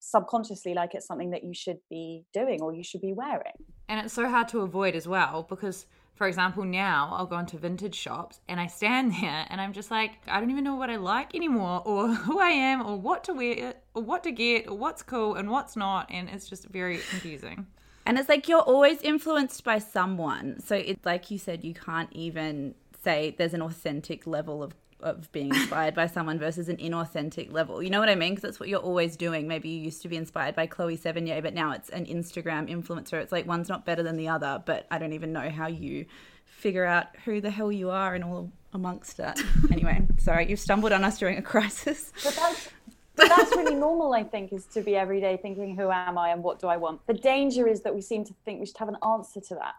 subconsciously 0.00 0.74
like 0.74 0.94
it's 0.94 1.06
something 1.06 1.30
that 1.30 1.44
you 1.44 1.52
should 1.52 1.78
be 1.90 2.24
doing 2.32 2.60
or 2.62 2.72
you 2.72 2.82
should 2.82 3.00
be 3.00 3.12
wearing. 3.12 3.52
And 3.88 4.04
it's 4.04 4.14
so 4.14 4.28
hard 4.28 4.48
to 4.48 4.60
avoid 4.60 4.94
as 4.94 5.08
well 5.08 5.46
because 5.48 5.86
for 6.18 6.26
example, 6.26 6.64
now 6.64 7.10
I'll 7.12 7.26
go 7.26 7.38
into 7.38 7.56
vintage 7.58 7.94
shops 7.94 8.40
and 8.48 8.58
I 8.58 8.66
stand 8.66 9.12
there 9.22 9.46
and 9.48 9.60
I'm 9.60 9.72
just 9.72 9.90
like, 9.90 10.12
I 10.26 10.40
don't 10.40 10.50
even 10.50 10.64
know 10.64 10.74
what 10.74 10.90
I 10.90 10.96
like 10.96 11.34
anymore, 11.34 11.80
or 11.84 12.08
who 12.24 12.40
I 12.40 12.48
am, 12.48 12.84
or 12.84 12.96
what 12.96 13.22
to 13.24 13.32
wear, 13.34 13.74
or 13.94 14.02
what 14.02 14.24
to 14.24 14.32
get, 14.32 14.68
or 14.68 14.76
what's 14.76 15.02
cool 15.02 15.36
and 15.36 15.48
what's 15.48 15.76
not. 15.76 16.10
And 16.10 16.28
it's 16.28 16.48
just 16.48 16.66
very 16.66 16.98
confusing. 17.10 17.66
And 18.04 18.18
it's 18.18 18.28
like 18.28 18.48
you're 18.48 18.60
always 18.60 19.00
influenced 19.02 19.62
by 19.62 19.78
someone. 19.78 20.58
So 20.60 20.74
it's 20.74 21.06
like 21.06 21.30
you 21.30 21.38
said, 21.38 21.62
you 21.62 21.74
can't 21.74 22.12
even 22.12 22.74
say 23.04 23.36
there's 23.38 23.54
an 23.54 23.62
authentic 23.62 24.26
level 24.26 24.62
of 24.62 24.74
of 25.00 25.30
being 25.32 25.48
inspired 25.48 25.94
by 25.94 26.06
someone 26.06 26.38
versus 26.38 26.68
an 26.68 26.76
inauthentic 26.76 27.52
level. 27.52 27.82
You 27.82 27.90
know 27.90 28.00
what 28.00 28.08
I 28.08 28.14
mean? 28.14 28.30
Because 28.30 28.42
that's 28.42 28.60
what 28.60 28.68
you're 28.68 28.80
always 28.80 29.16
doing. 29.16 29.46
Maybe 29.46 29.68
you 29.68 29.80
used 29.80 30.02
to 30.02 30.08
be 30.08 30.16
inspired 30.16 30.54
by 30.54 30.66
Chloe 30.66 30.96
Sevigny, 30.96 31.40
but 31.42 31.54
now 31.54 31.72
it's 31.72 31.88
an 31.90 32.06
Instagram 32.06 32.68
influencer. 32.68 33.14
It's 33.14 33.32
like 33.32 33.46
one's 33.46 33.68
not 33.68 33.84
better 33.84 34.02
than 34.02 34.16
the 34.16 34.28
other, 34.28 34.62
but 34.64 34.86
I 34.90 34.98
don't 34.98 35.12
even 35.12 35.32
know 35.32 35.50
how 35.50 35.68
you 35.68 36.06
figure 36.44 36.84
out 36.84 37.06
who 37.24 37.40
the 37.40 37.50
hell 37.50 37.70
you 37.70 37.90
are 37.90 38.14
and 38.14 38.24
all 38.24 38.50
amongst 38.72 39.20
it. 39.20 39.40
anyway, 39.70 40.02
sorry, 40.18 40.48
you've 40.48 40.60
stumbled 40.60 40.92
on 40.92 41.04
us 41.04 41.18
during 41.18 41.38
a 41.38 41.42
crisis. 41.42 42.12
But 42.24 42.34
that's, 42.34 42.68
but 43.14 43.28
that's 43.28 43.50
really 43.52 43.74
normal, 43.74 44.12
I 44.14 44.24
think, 44.24 44.52
is 44.52 44.66
to 44.66 44.80
be 44.80 44.96
every 44.96 45.20
day 45.20 45.38
thinking, 45.40 45.76
who 45.76 45.90
am 45.90 46.18
I 46.18 46.30
and 46.30 46.42
what 46.42 46.58
do 46.58 46.66
I 46.66 46.76
want? 46.76 47.06
The 47.06 47.14
danger 47.14 47.68
is 47.68 47.82
that 47.82 47.94
we 47.94 48.00
seem 48.00 48.24
to 48.24 48.34
think 48.44 48.60
we 48.60 48.66
should 48.66 48.78
have 48.78 48.88
an 48.88 48.98
answer 49.04 49.40
to 49.40 49.54
that. 49.54 49.74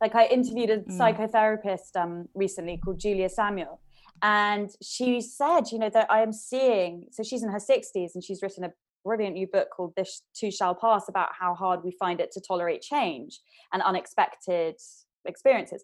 Like 0.00 0.14
I 0.16 0.26
interviewed 0.26 0.70
a 0.70 0.78
mm. 0.78 0.98
psychotherapist 0.98 1.94
um, 1.96 2.28
recently 2.34 2.76
called 2.76 2.98
Julia 2.98 3.28
Samuel, 3.28 3.80
and 4.22 4.70
she 4.80 5.20
said 5.20 5.62
you 5.70 5.78
know 5.78 5.90
that 5.90 6.10
i 6.10 6.22
am 6.22 6.32
seeing 6.32 7.06
so 7.10 7.22
she's 7.22 7.42
in 7.42 7.50
her 7.50 7.58
60s 7.58 8.14
and 8.14 8.24
she's 8.24 8.42
written 8.42 8.64
a 8.64 8.72
brilliant 9.04 9.34
new 9.34 9.46
book 9.46 9.68
called 9.70 9.92
this 9.96 10.22
too 10.34 10.50
shall 10.50 10.74
pass 10.74 11.08
about 11.08 11.30
how 11.38 11.54
hard 11.54 11.80
we 11.84 11.90
find 11.90 12.20
it 12.20 12.30
to 12.32 12.40
tolerate 12.40 12.82
change 12.82 13.40
and 13.72 13.82
unexpected 13.82 14.76
experiences. 15.24 15.82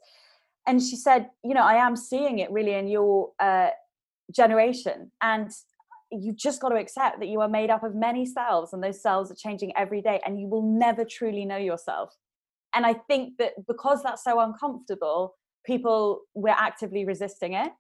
And 0.67 0.83
she 0.83 0.97
said 0.97 1.31
you 1.43 1.55
know 1.55 1.63
i 1.63 1.75
am 1.75 1.97
seeing 1.97 2.39
it 2.39 2.51
really 2.51 2.75
in 2.75 2.89
your 2.89 3.31
uh, 3.41 3.71
generation 4.33 5.11
and 5.23 5.51
you've 6.11 6.37
just 6.37 6.61
got 6.61 6.71
to 6.71 6.77
accept 6.77 7.21
that 7.21 7.29
you 7.29 7.41
are 7.41 7.49
made 7.49 7.71
up 7.71 7.83
of 7.83 7.95
many 7.95 8.25
selves 8.25 8.73
and 8.73 8.83
those 8.83 9.03
selves 9.03 9.31
are 9.31 9.35
changing 9.35 9.73
every 9.77 10.01
day 10.01 10.21
and 10.25 10.41
you 10.41 10.47
will 10.47 10.63
never 10.63 11.05
truly 11.05 11.45
know 11.45 11.57
yourself. 11.57 12.15
And 12.75 12.85
i 12.87 12.95
think 12.95 13.39
that 13.39 13.67
because 13.67 14.03
that's 14.03 14.23
so 14.23 14.41
uncomfortable 14.41 15.35
people 15.65 16.21
we're 16.35 16.51
actively 16.51 17.05
resisting 17.05 17.55
it 17.55 17.73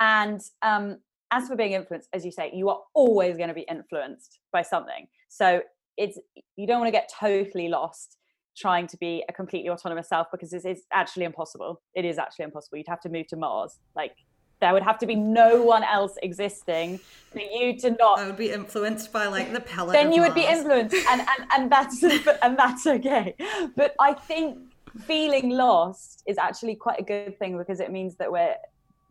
and 0.00 0.40
um, 0.62 0.98
as 1.30 1.48
for 1.48 1.56
being 1.56 1.72
influenced, 1.72 2.08
as 2.12 2.24
you 2.24 2.30
say, 2.30 2.50
you 2.54 2.68
are 2.68 2.80
always 2.94 3.36
going 3.36 3.48
to 3.48 3.54
be 3.54 3.66
influenced 3.70 4.40
by 4.52 4.62
something. 4.62 5.06
So 5.28 5.62
it's 5.96 6.18
you 6.56 6.66
don't 6.66 6.80
want 6.80 6.88
to 6.88 6.92
get 6.92 7.10
totally 7.18 7.68
lost 7.68 8.18
trying 8.56 8.86
to 8.86 8.96
be 8.96 9.22
a 9.28 9.32
completely 9.32 9.68
autonomous 9.68 10.08
self 10.08 10.28
because 10.30 10.50
this 10.50 10.64
is 10.64 10.84
actually 10.92 11.24
impossible. 11.24 11.82
It 11.94 12.04
is 12.04 12.18
actually 12.18 12.46
impossible. 12.46 12.78
You'd 12.78 12.88
have 12.88 13.00
to 13.02 13.08
move 13.08 13.26
to 13.28 13.36
Mars. 13.36 13.78
Like 13.94 14.16
there 14.60 14.72
would 14.72 14.82
have 14.82 14.98
to 14.98 15.06
be 15.06 15.14
no 15.14 15.62
one 15.62 15.84
else 15.84 16.14
existing 16.22 16.98
for 17.32 17.40
you 17.40 17.78
to 17.80 17.90
not. 17.90 18.18
I 18.18 18.26
would 18.26 18.38
be 18.38 18.50
influenced 18.50 19.12
by 19.12 19.26
like 19.26 19.52
the 19.52 19.60
pellet. 19.60 19.92
Then 19.92 20.12
you 20.12 20.22
would 20.22 20.34
be 20.34 20.46
influenced, 20.46 20.94
and 21.10 21.20
and 21.20 21.50
and 21.54 21.72
that's 21.72 22.02
and 22.42 22.58
that's 22.58 22.86
okay. 22.86 23.34
But 23.76 23.94
I 24.00 24.14
think 24.14 24.58
feeling 25.04 25.50
lost 25.50 26.22
is 26.26 26.38
actually 26.38 26.74
quite 26.74 27.00
a 27.00 27.02
good 27.02 27.38
thing 27.38 27.58
because 27.58 27.80
it 27.80 27.92
means 27.92 28.16
that 28.16 28.32
we're 28.32 28.54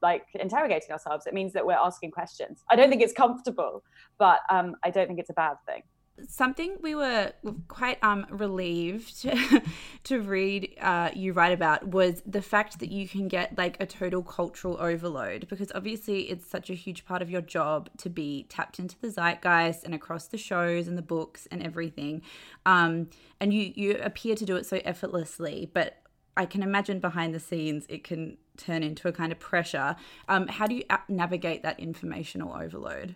like 0.09 0.25
interrogating 0.35 0.91
ourselves. 0.91 1.25
It 1.25 1.33
means 1.33 1.51
that 1.53 1.65
we're 1.65 1.83
asking 1.89 2.11
questions. 2.11 2.63
I 2.69 2.75
don't 2.75 2.89
think 2.89 3.01
it's 3.01 3.17
comfortable, 3.23 3.83
but 4.17 4.39
um, 4.49 4.75
I 4.83 4.89
don't 4.91 5.07
think 5.07 5.19
it's 5.19 5.31
a 5.31 5.39
bad 5.45 5.57
thing 5.65 5.81
something 6.27 6.77
we 6.81 6.95
were 6.95 7.33
quite 7.67 8.01
um, 8.03 8.25
relieved 8.29 9.27
to 10.03 10.21
read 10.21 10.73
uh, 10.79 11.09
you 11.13 11.33
write 11.33 11.51
about 11.51 11.85
was 11.89 12.21
the 12.25 12.41
fact 12.41 12.79
that 12.79 12.89
you 12.89 13.07
can 13.07 13.27
get 13.27 13.57
like 13.57 13.75
a 13.81 13.85
total 13.85 14.23
cultural 14.23 14.77
overload 14.79 15.47
because 15.49 15.71
obviously 15.75 16.29
it's 16.29 16.47
such 16.49 16.69
a 16.69 16.73
huge 16.73 17.05
part 17.05 17.21
of 17.21 17.29
your 17.29 17.41
job 17.41 17.89
to 17.97 18.09
be 18.09 18.45
tapped 18.49 18.79
into 18.79 18.97
the 19.01 19.09
zeitgeist 19.09 19.83
and 19.83 19.93
across 19.93 20.27
the 20.27 20.37
shows 20.37 20.87
and 20.87 20.97
the 20.97 21.01
books 21.01 21.47
and 21.51 21.61
everything 21.61 22.21
um, 22.65 23.09
and 23.41 23.53
you 23.53 23.73
you 23.75 23.97
appear 24.01 24.35
to 24.35 24.45
do 24.45 24.55
it 24.55 24.65
so 24.65 24.79
effortlessly 24.85 25.69
but 25.73 25.97
I 26.37 26.45
can 26.45 26.63
imagine 26.63 26.99
behind 26.99 27.33
the 27.33 27.39
scenes 27.39 27.85
it 27.89 28.03
can 28.03 28.37
turn 28.57 28.83
into 28.83 29.07
a 29.07 29.11
kind 29.11 29.31
of 29.31 29.39
pressure. 29.39 29.95
Um, 30.27 30.47
how 30.47 30.67
do 30.67 30.75
you 30.75 30.83
navigate 31.07 31.63
that 31.63 31.79
informational 31.79 32.53
overload? 32.53 33.15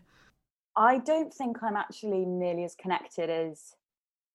I 0.76 1.00
don't 1.00 1.34
think 1.34 1.58
I'm 1.62 1.76
actually 1.76 2.26
nearly 2.26 2.64
as 2.64 2.76
connected 2.76 3.30
as 3.30 3.74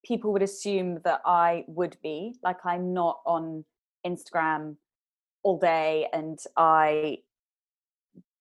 people 0.04 0.32
would 0.32 0.42
assume 0.42 1.00
that 1.04 1.20
I 1.24 1.64
would 1.66 1.96
be. 2.02 2.34
Like 2.42 2.64
I'm 2.64 2.92
not 2.92 3.20
on 3.24 3.64
Instagram 4.06 4.76
all 5.42 5.58
day 5.58 6.08
and 6.12 6.38
I 6.56 7.18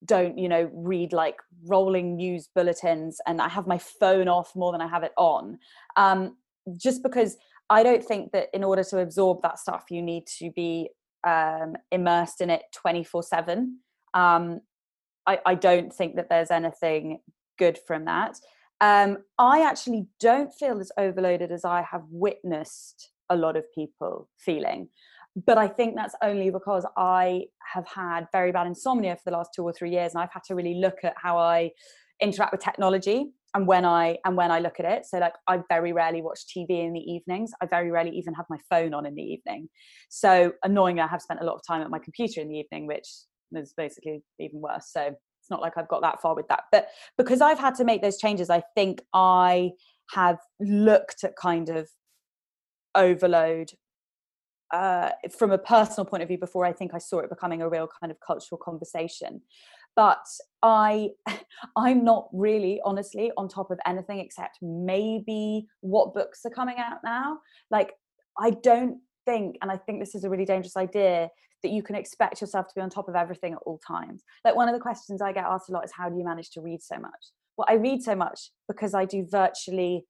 don't, 0.06 0.38
you 0.38 0.50
know, 0.50 0.70
read 0.74 1.14
like 1.14 1.38
rolling 1.66 2.18
news 2.18 2.50
bulletins 2.54 3.22
and 3.26 3.42
I 3.42 3.48
have 3.48 3.68
my 3.68 3.78
phone 3.78 4.28
off 4.28 4.56
more 4.56 4.72
than 4.72 4.82
I 4.82 4.88
have 4.88 5.04
it 5.04 5.14
on. 5.18 5.60
Um, 5.96 6.36
just 6.78 7.04
because 7.04 7.38
I 7.70 7.84
don't 7.84 8.04
think 8.04 8.32
that 8.34 8.50
in 8.54 8.64
order 8.64 8.84
to 8.84 9.00
absorb 9.00 9.42
that 9.44 9.60
stuff, 9.60 9.86
you 9.90 10.02
need 10.02 10.28
to 10.40 10.52
be 10.52 10.90
um, 11.24 11.76
immersed 11.92 12.42
in 12.42 12.50
it 12.50 12.64
24 12.74 13.24
7. 13.24 13.80
Um, 14.14 14.62
I, 15.26 15.40
I 15.46 15.56
don't 15.56 15.94
think 15.94 16.16
that 16.16 16.30
there's 16.30 16.52
anything 16.52 17.20
good 17.58 17.80
from 17.88 18.06
that. 18.06 18.38
Um, 18.82 19.20
I 19.38 19.62
actually 19.62 20.08
don't 20.20 20.54
feel 20.54 20.80
as 20.80 20.92
overloaded 20.98 21.52
as 21.52 21.64
I 21.64 21.84
have 21.90 22.04
witnessed 22.10 23.12
a 23.30 23.38
lot 23.38 23.56
of 23.56 23.64
people 23.74 24.28
feeling. 24.38 24.90
But 25.46 25.58
I 25.58 25.68
think 25.68 25.96
that's 25.96 26.16
only 26.22 26.50
because 26.52 26.86
I 26.96 27.46
have 27.74 27.88
had 27.88 28.28
very 28.32 28.52
bad 28.52 28.68
insomnia 28.68 29.16
for 29.16 29.22
the 29.26 29.38
last 29.38 29.52
two 29.56 29.64
or 29.64 29.74
three 29.74 29.92
years, 29.92 30.14
and 30.14 30.22
I've 30.22 30.32
had 30.32 30.44
to 30.44 30.56
really 30.56 30.76
look 30.76 31.00
at 31.04 31.14
how 31.18 31.38
I 31.38 31.72
interact 32.22 32.52
with 32.52 32.62
technology 32.62 33.32
and 33.54 33.68
when 33.68 33.86
I 33.86 34.18
and 34.26 34.36
when 34.36 34.52
I 34.52 34.60
look 34.60 34.80
at 34.80 34.86
it. 34.86 35.06
So 35.06 35.20
like 35.20 35.34
I 35.48 35.60
very 35.70 35.94
rarely 35.94 36.22
watch 36.22 36.46
TV 36.48 36.84
in 36.84 36.94
the 36.94 37.00
evenings. 37.00 37.52
I 37.62 37.66
very 37.66 37.92
rarely 37.92 38.12
even 38.12 38.34
have 38.34 38.46
my 38.50 38.58
phone 38.70 38.94
on 38.94 39.06
in 39.06 39.16
the 39.16 39.22
evening. 39.22 39.70
So 40.10 40.54
annoyingly, 40.64 41.02
I 41.02 41.08
have 41.08 41.22
spent 41.22 41.42
a 41.42 41.46
lot 41.46 41.56
of 41.56 41.62
time 41.68 41.82
at 41.82 41.90
my 41.90 42.00
computer 42.00 42.42
in 42.42 42.50
the 42.50 42.58
evening, 42.58 42.88
which 42.88 43.08
is 43.54 43.74
basically 43.76 44.24
even 44.40 44.62
worse. 44.62 44.90
So 44.92 45.02
it's 45.02 45.50
not 45.50 45.62
like 45.62 45.78
I've 45.78 45.90
got 45.90 46.02
that 46.02 46.22
far 46.22 46.36
with 46.36 46.48
that. 46.48 46.64
But 46.72 46.88
because 47.18 47.42
I've 47.42 47.60
had 47.60 47.76
to 47.76 47.84
make 47.84 48.02
those 48.02 48.18
changes, 48.18 48.50
I 48.50 48.64
think 48.76 49.02
I 49.14 49.72
have 50.12 50.40
looked 50.60 51.24
at 51.24 51.36
kind 51.36 51.70
of 51.70 51.90
overload 52.96 53.72
uh, 54.72 55.12
from 55.38 55.52
a 55.52 55.58
personal 55.58 56.06
point 56.06 56.24
of 56.24 56.30
view 56.30 56.38
before 56.38 56.66
I 56.66 56.74
think 56.74 56.94
I 56.94 56.98
saw 56.98 57.20
it 57.20 57.30
becoming 57.30 57.62
a 57.62 57.70
real 57.70 57.88
kind 58.00 58.12
of 58.12 58.18
cultural 58.26 58.58
conversation. 58.58 59.42
But 59.96 60.26
I, 60.62 61.10
I'm 61.78 62.04
not 62.04 62.30
really, 62.34 62.82
honestly, 62.84 63.32
on 63.38 63.48
top 63.48 63.72
of 63.72 63.80
anything 63.86 64.20
except 64.20 64.60
maybe 64.62 65.68
what 65.82 66.14
books 66.14 66.42
are 66.46 66.52
coming 66.52 66.78
out 66.78 66.98
now. 67.04 67.40
Like, 67.70 67.94
I 68.38 68.52
don't 68.52 69.00
think, 69.26 69.58
and 69.62 69.72
I 69.72 69.78
think 69.78 70.00
this 70.00 70.16
is 70.16 70.24
a 70.24 70.30
really 70.30 70.46
dangerous 70.46 70.76
idea, 70.78 71.30
that 71.64 71.72
you 71.72 71.82
can 71.82 71.96
expect 71.96 72.42
yourself 72.42 72.68
to 72.68 72.74
be 72.76 72.82
on 72.82 72.90
top 72.90 73.08
of 73.08 73.16
everything 73.16 73.54
at 73.54 73.60
all 73.66 73.80
times. 73.80 74.22
Like 74.46 74.56
one 74.56 74.68
of 74.68 74.74
the 74.74 74.82
questions 74.82 75.22
I 75.22 75.32
get 75.32 75.46
asked 75.46 75.70
a 75.70 75.72
lot 75.72 75.86
is 75.86 75.92
how 75.92 76.10
do 76.10 76.18
you 76.18 76.24
manage 76.26 76.52
to 76.52 76.62
read 76.62 76.84
so 76.84 76.98
much? 76.98 77.32
Well, 77.58 77.66
I 77.70 77.76
read 77.76 78.04
so 78.04 78.16
much 78.16 78.52
because 78.68 78.94
I 78.94 79.06
do 79.06 79.26
virtually 79.30 80.06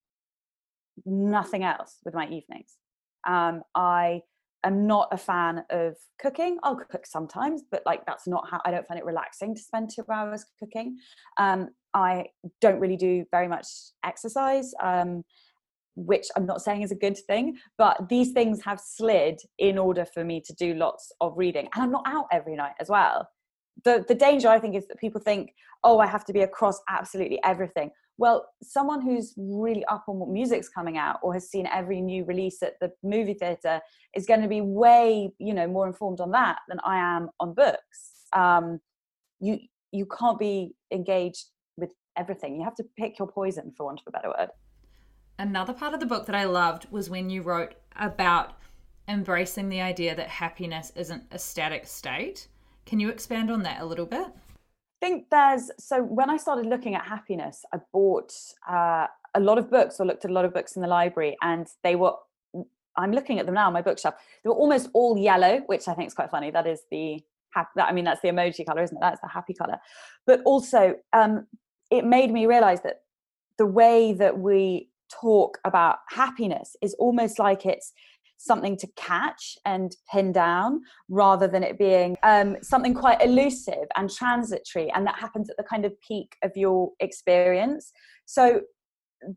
nothing 1.05 1.63
else 1.63 1.99
with 2.03 2.13
my 2.13 2.25
evenings. 2.25 2.77
Um, 3.27 3.61
I 3.75 4.21
am 4.63 4.87
not 4.87 5.09
a 5.11 5.17
fan 5.17 5.63
of 5.69 5.95
cooking. 6.19 6.57
I'll 6.63 6.75
cook 6.75 7.05
sometimes, 7.05 7.63
but 7.71 7.83
like 7.85 8.05
that's 8.05 8.27
not 8.27 8.47
how 8.49 8.61
I 8.65 8.71
don't 8.71 8.87
find 8.87 8.99
it 8.99 9.05
relaxing 9.05 9.55
to 9.55 9.61
spend 9.61 9.89
two 9.93 10.03
hours 10.11 10.45
cooking. 10.59 10.97
Um, 11.37 11.69
I 11.93 12.27
don't 12.61 12.79
really 12.79 12.97
do 12.97 13.25
very 13.31 13.47
much 13.47 13.67
exercise. 14.03 14.73
Um, 14.81 15.23
which 15.95 16.27
I'm 16.35 16.45
not 16.45 16.61
saying 16.61 16.81
is 16.81 16.91
a 16.91 16.95
good 16.95 17.17
thing, 17.17 17.57
but 17.77 18.09
these 18.09 18.31
things 18.31 18.63
have 18.63 18.79
slid 18.79 19.39
in 19.59 19.77
order 19.77 20.05
for 20.05 20.23
me 20.23 20.41
to 20.41 20.53
do 20.53 20.73
lots 20.73 21.11
of 21.21 21.37
reading. 21.37 21.69
And 21.73 21.83
I'm 21.83 21.91
not 21.91 22.03
out 22.07 22.25
every 22.31 22.55
night 22.55 22.73
as 22.79 22.89
well. 22.89 23.29
The, 23.83 24.03
the 24.07 24.15
danger, 24.15 24.47
I 24.47 24.59
think, 24.59 24.75
is 24.75 24.87
that 24.87 24.99
people 24.99 25.21
think, 25.21 25.53
oh, 25.83 25.99
I 25.99 26.07
have 26.07 26.25
to 26.25 26.33
be 26.33 26.41
across 26.41 26.79
absolutely 26.89 27.39
everything. 27.43 27.91
Well, 28.17 28.47
someone 28.61 29.01
who's 29.01 29.33
really 29.37 29.83
up 29.85 30.05
on 30.07 30.19
what 30.19 30.29
music's 30.29 30.69
coming 30.69 30.97
out 30.97 31.17
or 31.23 31.33
has 31.33 31.49
seen 31.49 31.67
every 31.67 31.99
new 31.99 32.25
release 32.25 32.61
at 32.61 32.79
the 32.79 32.91
movie 33.01 33.33
theatre 33.33 33.81
is 34.15 34.25
going 34.25 34.41
to 34.41 34.47
be 34.47 34.61
way, 34.61 35.31
you 35.39 35.53
know, 35.53 35.67
more 35.67 35.87
informed 35.87 36.19
on 36.19 36.31
that 36.31 36.59
than 36.67 36.79
I 36.85 36.97
am 36.97 37.29
on 37.39 37.53
books. 37.53 38.27
Um, 38.33 38.79
you 39.39 39.59
you 39.91 40.07
can't 40.07 40.39
be 40.39 40.75
engaged 40.91 41.45
with 41.77 41.91
everything. 42.17 42.55
You 42.55 42.63
have 42.63 42.75
to 42.75 42.85
pick 42.97 43.19
your 43.19 43.27
poison, 43.27 43.71
for 43.75 43.85
want 43.85 43.99
of 43.99 44.05
a 44.07 44.11
better 44.11 44.29
word 44.29 44.49
another 45.37 45.73
part 45.73 45.93
of 45.93 45.99
the 45.99 46.05
book 46.05 46.25
that 46.25 46.35
I 46.35 46.45
loved 46.45 46.87
was 46.91 47.09
when 47.09 47.29
you 47.29 47.41
wrote 47.41 47.73
about 47.95 48.53
embracing 49.07 49.69
the 49.69 49.81
idea 49.81 50.15
that 50.15 50.27
happiness 50.27 50.91
isn't 50.95 51.23
a 51.31 51.39
static 51.39 51.85
state. 51.85 52.47
Can 52.85 52.99
you 52.99 53.09
expand 53.09 53.51
on 53.51 53.63
that 53.63 53.81
a 53.81 53.85
little 53.85 54.05
bit? 54.05 54.27
I 55.03 55.05
think 55.05 55.29
there's 55.29 55.69
so 55.79 56.01
when 56.01 56.29
I 56.29 56.37
started 56.37 56.65
looking 56.65 56.95
at 56.95 57.05
happiness, 57.05 57.65
I 57.73 57.79
bought 57.91 58.33
uh, 58.69 59.07
a 59.35 59.39
lot 59.41 59.57
of 59.57 59.69
books 59.69 59.99
or 59.99 60.05
looked 60.05 60.23
at 60.23 60.31
a 60.31 60.33
lot 60.33 60.45
of 60.45 60.53
books 60.53 60.77
in 60.77 60.81
the 60.81 60.87
library, 60.87 61.35
and 61.41 61.67
they 61.83 61.97
were. 61.97 62.13
I'm 62.95 63.11
looking 63.11 63.37
at 63.39 63.45
them 63.45 63.55
now 63.55 63.67
on 63.67 63.73
my 63.73 63.81
bookshelf. 63.81 64.15
They 64.43 64.49
were 64.49 64.55
almost 64.55 64.89
all 64.93 65.17
yellow, 65.17 65.59
which 65.65 65.89
I 65.89 65.93
think 65.93 66.07
is 66.07 66.13
quite 66.13 66.29
funny. 66.29 66.51
That 66.51 66.67
is 66.67 66.83
the 66.89 67.21
I 67.77 67.91
mean, 67.91 68.05
that's 68.05 68.21
the 68.21 68.29
emoji 68.29 68.65
color, 68.65 68.81
isn't 68.81 68.95
it? 68.95 69.01
That's 69.01 69.19
the 69.19 69.27
happy 69.27 69.53
color. 69.53 69.77
But 70.25 70.41
also, 70.45 70.95
um, 71.11 71.47
it 71.91 72.05
made 72.05 72.31
me 72.31 72.45
realize 72.45 72.81
that 72.83 73.01
the 73.57 73.65
way 73.65 74.13
that 74.13 74.39
we 74.39 74.89
talk 75.11 75.59
about 75.65 75.97
happiness 76.09 76.77
is 76.81 76.95
almost 76.95 77.39
like 77.39 77.65
it's 77.65 77.91
something 78.43 78.75
to 78.75 78.87
catch 78.97 79.57
and 79.65 79.95
pin 80.11 80.33
down 80.33 80.81
rather 81.07 81.47
than 81.47 81.63
it 81.63 81.77
being 81.79 82.17
um, 82.23 82.57
something 82.61 82.93
quite 82.93 83.23
elusive 83.23 83.87
and 83.95 84.09
transitory 84.09 84.91
and 84.91 85.07
that 85.07 85.15
happens 85.15 85.49
at 85.49 85.55
the 85.55 85.63
kind 85.63 85.85
of 85.85 85.93
peak 86.01 86.35
of 86.43 86.51
your 86.55 86.91
experience. 86.99 87.91
So 88.25 88.61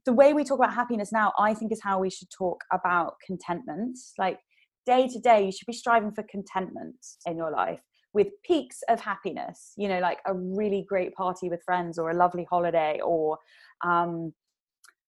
the 0.04 0.12
way 0.12 0.32
we 0.32 0.42
talk 0.42 0.58
about 0.58 0.74
happiness 0.74 1.12
now 1.12 1.32
i 1.38 1.54
think 1.54 1.70
is 1.70 1.80
how 1.80 2.00
we 2.00 2.10
should 2.10 2.28
talk 2.36 2.64
about 2.72 3.14
contentment. 3.24 3.96
Like 4.18 4.40
day 4.84 5.06
to 5.06 5.20
day 5.20 5.44
you 5.46 5.52
should 5.52 5.66
be 5.66 5.72
striving 5.72 6.10
for 6.10 6.24
contentment 6.24 6.96
in 7.26 7.36
your 7.36 7.52
life 7.52 7.80
with 8.12 8.28
peaks 8.44 8.82
of 8.88 9.00
happiness 9.00 9.72
you 9.76 9.88
know 9.88 10.00
like 10.00 10.18
a 10.26 10.34
really 10.34 10.84
great 10.88 11.14
party 11.14 11.48
with 11.48 11.62
friends 11.64 11.98
or 11.98 12.10
a 12.10 12.14
lovely 12.14 12.46
holiday 12.50 12.98
or 13.04 13.38
um, 13.84 14.32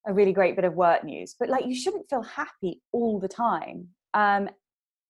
a 0.08 0.12
really 0.12 0.32
great 0.32 0.56
bit 0.56 0.64
of 0.64 0.74
work 0.74 1.04
news 1.04 1.36
but 1.38 1.48
like 1.48 1.66
you 1.66 1.74
shouldn't 1.74 2.08
feel 2.10 2.22
happy 2.22 2.80
all 2.92 3.20
the 3.20 3.28
time 3.28 3.88
um, 4.14 4.48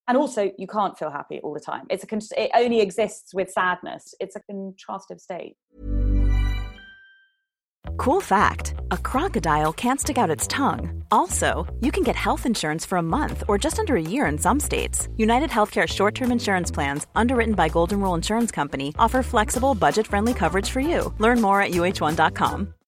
and 0.09 0.17
also 0.17 0.51
you 0.59 0.67
can't 0.67 0.99
feel 0.99 1.11
happy 1.11 1.39
all 1.41 1.55
the 1.55 1.61
time. 1.61 1.87
It's 1.91 2.05
a 2.05 2.43
it 2.43 2.51
only 2.55 2.81
exists 2.81 3.35
with 3.35 3.51
sadness. 3.51 4.15
It's 4.19 4.37
a 4.37 4.41
contrastive 4.51 5.21
state. 5.21 5.57
Cool 7.97 8.21
fact 8.21 8.75
a 8.91 8.97
crocodile 8.97 9.73
can't 9.73 10.01
stick 10.01 10.19
out 10.19 10.31
its 10.31 10.47
tongue. 10.47 11.05
Also 11.11 11.67
you 11.81 11.93
can 11.93 12.03
get 12.03 12.17
health 12.17 12.47
insurance 12.47 12.87
for 12.87 12.99
a 12.99 13.03
month 13.03 13.45
or 13.49 13.59
just 13.59 13.79
under 13.79 13.97
a 13.97 14.03
year 14.03 14.27
in 14.27 14.39
some 14.39 14.59
states. 14.59 15.09
United 15.17 15.51
healthcare 15.51 15.87
short-term 15.87 16.33
insurance 16.33 16.71
plans 16.71 17.07
underwritten 17.15 17.55
by 17.55 17.69
golden 17.69 18.01
rule 18.01 18.15
insurance 18.15 18.51
company 18.51 18.95
offer 18.99 19.23
flexible 19.23 19.75
budget-friendly 19.75 20.35
coverage 20.35 20.71
for 20.71 20.81
you. 20.81 21.13
Learn 21.19 21.41
more 21.41 21.61
at 21.61 21.73
uh1.com 21.73 22.75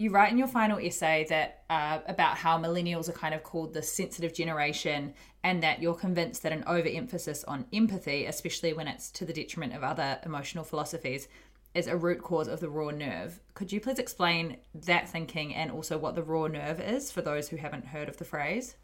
you 0.00 0.10
write 0.10 0.32
in 0.32 0.38
your 0.38 0.48
final 0.48 0.78
essay 0.78 1.26
that 1.28 1.64
uh, 1.68 1.98
about 2.06 2.38
how 2.38 2.56
millennials 2.56 3.10
are 3.10 3.12
kind 3.12 3.34
of 3.34 3.42
called 3.42 3.74
the 3.74 3.82
sensitive 3.82 4.32
generation, 4.32 5.12
and 5.44 5.62
that 5.62 5.82
you're 5.82 5.94
convinced 5.94 6.42
that 6.42 6.52
an 6.52 6.64
overemphasis 6.66 7.44
on 7.44 7.66
empathy, 7.74 8.24
especially 8.24 8.72
when 8.72 8.88
it's 8.88 9.10
to 9.10 9.26
the 9.26 9.32
detriment 9.32 9.74
of 9.74 9.84
other 9.84 10.18
emotional 10.24 10.64
philosophies, 10.64 11.28
is 11.74 11.86
a 11.86 11.96
root 11.96 12.22
cause 12.22 12.48
of 12.48 12.60
the 12.60 12.70
raw 12.70 12.90
nerve. 12.90 13.40
Could 13.52 13.70
you 13.70 13.78
please 13.78 13.98
explain 13.98 14.56
that 14.74 15.06
thinking 15.06 15.54
and 15.54 15.70
also 15.70 15.98
what 15.98 16.14
the 16.14 16.22
raw 16.22 16.46
nerve 16.46 16.80
is 16.80 17.12
for 17.12 17.20
those 17.20 17.48
who 17.48 17.56
haven't 17.56 17.84
heard 17.84 18.08
of 18.08 18.16
the 18.16 18.24
phrase? 18.24 18.76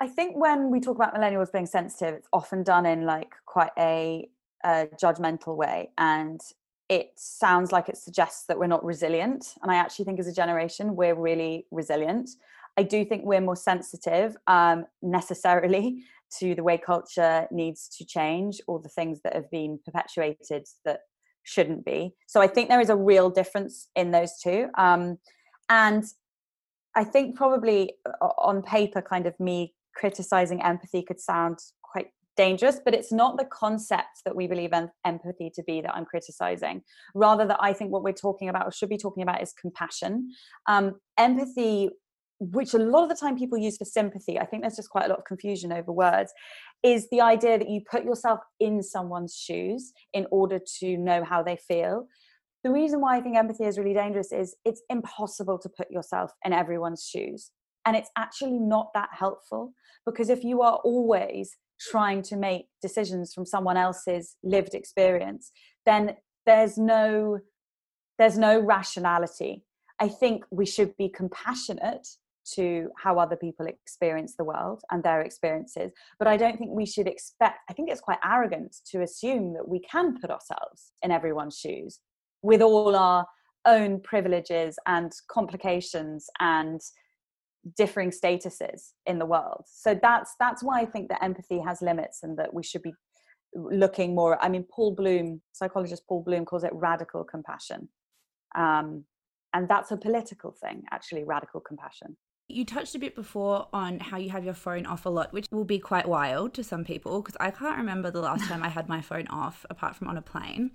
I 0.00 0.06
think 0.06 0.36
when 0.36 0.70
we 0.70 0.78
talk 0.78 0.94
about 0.94 1.14
millennials 1.14 1.52
being 1.52 1.66
sensitive, 1.66 2.14
it's 2.14 2.28
often 2.32 2.62
done 2.62 2.86
in 2.86 3.06
like 3.06 3.34
quite 3.44 3.72
a, 3.76 4.28
a 4.64 4.86
judgmental 5.02 5.56
way. 5.56 5.90
And 5.98 6.40
it 6.88 7.12
sounds 7.16 7.72
like 7.72 7.88
it 7.88 7.96
suggests 7.96 8.44
that 8.46 8.58
we're 8.58 8.66
not 8.66 8.84
resilient. 8.84 9.54
And 9.62 9.70
I 9.70 9.76
actually 9.76 10.04
think 10.04 10.20
as 10.20 10.26
a 10.26 10.34
generation, 10.34 10.96
we're 10.96 11.14
really 11.14 11.66
resilient. 11.70 12.30
I 12.76 12.82
do 12.82 13.04
think 13.04 13.24
we're 13.24 13.40
more 13.40 13.56
sensitive 13.56 14.36
um, 14.46 14.86
necessarily 15.02 16.02
to 16.38 16.54
the 16.54 16.62
way 16.62 16.76
culture 16.78 17.46
needs 17.50 17.88
to 17.96 18.04
change 18.04 18.60
or 18.66 18.80
the 18.80 18.88
things 18.88 19.20
that 19.22 19.34
have 19.34 19.50
been 19.50 19.78
perpetuated 19.84 20.66
that 20.84 21.00
shouldn't 21.44 21.84
be. 21.84 22.14
So 22.26 22.40
I 22.40 22.46
think 22.48 22.68
there 22.68 22.80
is 22.80 22.90
a 22.90 22.96
real 22.96 23.30
difference 23.30 23.88
in 23.94 24.10
those 24.10 24.38
two. 24.42 24.68
Um, 24.76 25.18
and 25.68 26.04
I 26.96 27.04
think 27.04 27.36
probably 27.36 27.94
uh, 28.06 28.26
on 28.38 28.62
paper, 28.62 29.00
kind 29.00 29.26
of 29.26 29.38
me 29.38 29.74
criticizing 29.94 30.62
empathy 30.62 31.02
could 31.02 31.20
sound 31.20 31.58
dangerous, 32.36 32.80
but 32.84 32.94
it's 32.94 33.12
not 33.12 33.38
the 33.38 33.44
concept 33.44 34.22
that 34.24 34.34
we 34.36 34.46
believe 34.46 34.72
em- 34.72 34.90
empathy 35.04 35.50
to 35.54 35.62
be 35.62 35.80
that 35.80 35.94
I'm 35.94 36.04
criticizing. 36.04 36.82
Rather, 37.14 37.46
that 37.46 37.58
I 37.60 37.72
think 37.72 37.90
what 37.90 38.02
we're 38.02 38.12
talking 38.12 38.48
about 38.48 38.66
or 38.66 38.72
should 38.72 38.88
be 38.88 38.98
talking 38.98 39.22
about 39.22 39.42
is 39.42 39.52
compassion. 39.52 40.30
Um, 40.66 40.96
empathy 41.18 41.90
which 42.40 42.74
a 42.74 42.78
lot 42.78 43.04
of 43.04 43.08
the 43.08 43.14
time 43.14 43.38
people 43.38 43.56
use 43.56 43.76
for 43.76 43.84
sympathy, 43.84 44.38
I 44.38 44.44
think 44.44 44.62
there's 44.62 44.76
just 44.76 44.90
quite 44.90 45.06
a 45.06 45.08
lot 45.08 45.18
of 45.18 45.24
confusion 45.24 45.72
over 45.72 45.92
words, 45.92 46.32
is 46.82 47.08
the 47.10 47.20
idea 47.20 47.58
that 47.58 47.70
you 47.70 47.80
put 47.88 48.04
yourself 48.04 48.40
in 48.60 48.82
someone's 48.82 49.34
shoes 49.34 49.92
in 50.12 50.26
order 50.30 50.60
to 50.80 50.96
know 50.96 51.24
how 51.24 51.42
they 51.42 51.56
feel. 51.56 52.06
The 52.62 52.70
reason 52.70 53.00
why 53.00 53.16
I 53.16 53.20
think 53.20 53.36
empathy 53.36 53.64
is 53.64 53.78
really 53.78 53.94
dangerous 53.94 54.32
is 54.32 54.56
it's 54.64 54.82
impossible 54.90 55.58
to 55.58 55.68
put 55.68 55.90
yourself 55.90 56.32
in 56.44 56.52
everyone's 56.52 57.08
shoes. 57.08 57.50
And 57.86 57.96
it's 57.96 58.10
actually 58.16 58.58
not 58.58 58.88
that 58.94 59.10
helpful 59.12 59.72
because 60.06 60.30
if 60.30 60.42
you 60.42 60.62
are 60.62 60.76
always 60.84 61.56
trying 61.80 62.22
to 62.22 62.36
make 62.36 62.66
decisions 62.80 63.32
from 63.32 63.46
someone 63.46 63.76
else's 63.76 64.36
lived 64.42 64.74
experience, 64.74 65.50
then 65.86 66.16
there's 66.46 66.78
no 66.78 67.38
there's 68.18 68.38
no 68.38 68.60
rationality. 68.60 69.64
I 70.00 70.08
think 70.08 70.44
we 70.50 70.66
should 70.66 70.96
be 70.96 71.08
compassionate 71.08 72.06
to 72.52 72.90
how 72.96 73.18
other 73.18 73.36
people 73.36 73.66
experience 73.66 74.34
the 74.36 74.44
world 74.44 74.82
and 74.90 75.02
their 75.02 75.22
experiences. 75.22 75.92
But 76.18 76.28
I 76.28 76.36
don't 76.36 76.58
think 76.58 76.70
we 76.72 76.86
should 76.86 77.08
expect, 77.08 77.58
I 77.68 77.72
think 77.72 77.90
it's 77.90 78.00
quite 78.00 78.18
arrogant 78.24 78.76
to 78.90 79.02
assume 79.02 79.54
that 79.54 79.66
we 79.66 79.80
can 79.80 80.20
put 80.20 80.30
ourselves 80.30 80.92
in 81.02 81.10
everyone's 81.10 81.58
shoes 81.58 82.00
with 82.42 82.60
all 82.60 82.94
our 82.94 83.26
own 83.66 84.00
privileges 84.00 84.76
and 84.86 85.12
complications 85.30 86.26
and 86.40 86.80
differing 87.76 88.10
statuses 88.10 88.92
in 89.06 89.18
the 89.18 89.26
world 89.26 89.64
so 89.66 89.98
that's 90.00 90.34
that's 90.38 90.62
why 90.62 90.80
i 90.80 90.84
think 90.84 91.08
that 91.08 91.22
empathy 91.22 91.60
has 91.60 91.80
limits 91.80 92.22
and 92.22 92.38
that 92.38 92.52
we 92.52 92.62
should 92.62 92.82
be 92.82 92.92
looking 93.54 94.14
more 94.14 94.42
i 94.42 94.48
mean 94.48 94.64
paul 94.74 94.94
bloom 94.94 95.40
psychologist 95.52 96.02
paul 96.08 96.22
bloom 96.22 96.44
calls 96.44 96.64
it 96.64 96.72
radical 96.74 97.24
compassion 97.24 97.88
um, 98.56 99.04
and 99.52 99.68
that's 99.68 99.90
a 99.90 99.96
political 99.96 100.52
thing 100.52 100.82
actually 100.92 101.24
radical 101.24 101.60
compassion 101.60 102.16
you 102.48 102.64
touched 102.64 102.94
a 102.94 102.98
bit 102.98 103.14
before 103.14 103.68
on 103.72 104.00
how 104.00 104.18
you 104.18 104.28
have 104.30 104.44
your 104.44 104.54
phone 104.54 104.84
off 104.84 105.06
a 105.06 105.08
lot, 105.08 105.32
which 105.32 105.46
will 105.50 105.64
be 105.64 105.78
quite 105.78 106.06
wild 106.06 106.52
to 106.54 106.62
some 106.62 106.84
people 106.84 107.22
because 107.22 107.36
I 107.40 107.50
can't 107.50 107.78
remember 107.78 108.10
the 108.10 108.20
last 108.20 108.44
time 108.44 108.62
I 108.62 108.68
had 108.68 108.86
my 108.86 109.00
phone 109.00 109.26
off 109.28 109.64
apart 109.70 109.96
from 109.96 110.08
on 110.08 110.18
a 110.18 110.22
plane. 110.22 110.72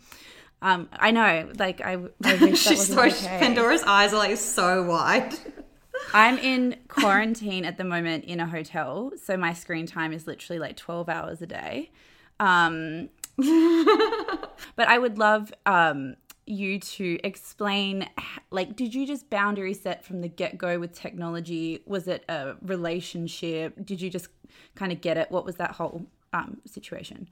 Um, 0.61 0.89
I 0.91 1.11
know, 1.11 1.51
like 1.57 1.81
I, 1.81 1.93
I 2.23 2.33
wasn't 2.41 2.57
so, 2.57 3.03
okay. 3.03 3.37
Pandora's 3.39 3.83
eyes 3.83 4.13
are 4.13 4.17
like 4.17 4.35
so 4.37 4.83
wide. 4.83 5.33
I'm 6.13 6.37
in 6.37 6.77
quarantine 6.87 7.65
at 7.65 7.77
the 7.77 7.83
moment 7.83 8.25
in 8.25 8.39
a 8.39 8.47
hotel, 8.47 9.11
so 9.21 9.37
my 9.37 9.53
screen 9.53 9.85
time 9.85 10.11
is 10.11 10.27
literally 10.27 10.59
like 10.59 10.75
12 10.75 11.09
hours 11.09 11.41
a 11.41 11.47
day. 11.47 11.91
Um, 12.39 13.09
but 13.37 14.87
I 14.87 14.97
would 14.97 15.17
love 15.17 15.53
um, 15.65 16.15
you 16.45 16.79
to 16.79 17.19
explain 17.23 18.09
like 18.49 18.75
did 18.75 18.93
you 18.93 19.05
just 19.05 19.29
boundary 19.29 19.73
set 19.73 20.03
from 20.03 20.21
the 20.21 20.27
get-go 20.27 20.79
with 20.79 20.93
technology? 20.93 21.81
Was 21.85 22.07
it 22.07 22.25
a 22.27 22.55
relationship? 22.61 23.75
Did 23.85 24.01
you 24.01 24.09
just 24.09 24.27
kind 24.75 24.91
of 24.91 25.01
get 25.01 25.17
it? 25.17 25.31
What 25.31 25.45
was 25.45 25.55
that 25.55 25.71
whole 25.71 26.05
um, 26.33 26.57
situation? 26.65 27.29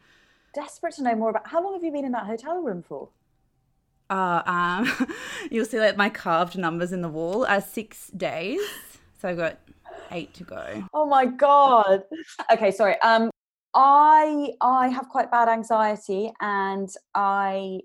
Desperate 0.53 0.95
to 0.95 1.03
know 1.03 1.15
more 1.15 1.30
about 1.30 1.47
how 1.47 1.63
long 1.63 1.73
have 1.73 1.84
you 1.84 1.91
been 1.91 2.06
in 2.06 2.12
that 2.13 2.25
hotel 2.25 2.62
room 2.62 2.84
for 2.84 3.10
uh, 4.09 4.41
um, 4.45 5.07
you'll 5.51 5.65
see 5.65 5.79
like 5.79 5.97
my 5.97 6.09
carved 6.09 6.57
numbers 6.57 6.91
in 6.91 7.01
the 7.01 7.09
wall 7.09 7.45
are 7.45 7.61
six 7.61 8.07
days. 8.09 8.59
So 9.19 9.29
i've 9.29 9.37
got 9.37 9.59
eight 10.11 10.33
to 10.35 10.43
go. 10.43 10.87
Oh 10.93 11.05
my 11.05 11.25
god. 11.25 12.03
Okay 12.51 12.71
sorry. 12.71 12.99
Um 13.01 13.29
i 13.75 14.49
i 14.61 14.87
have 14.87 15.07
quite 15.09 15.29
bad 15.29 15.49
anxiety 15.49 16.31
and 16.39 16.89
i 17.13 17.79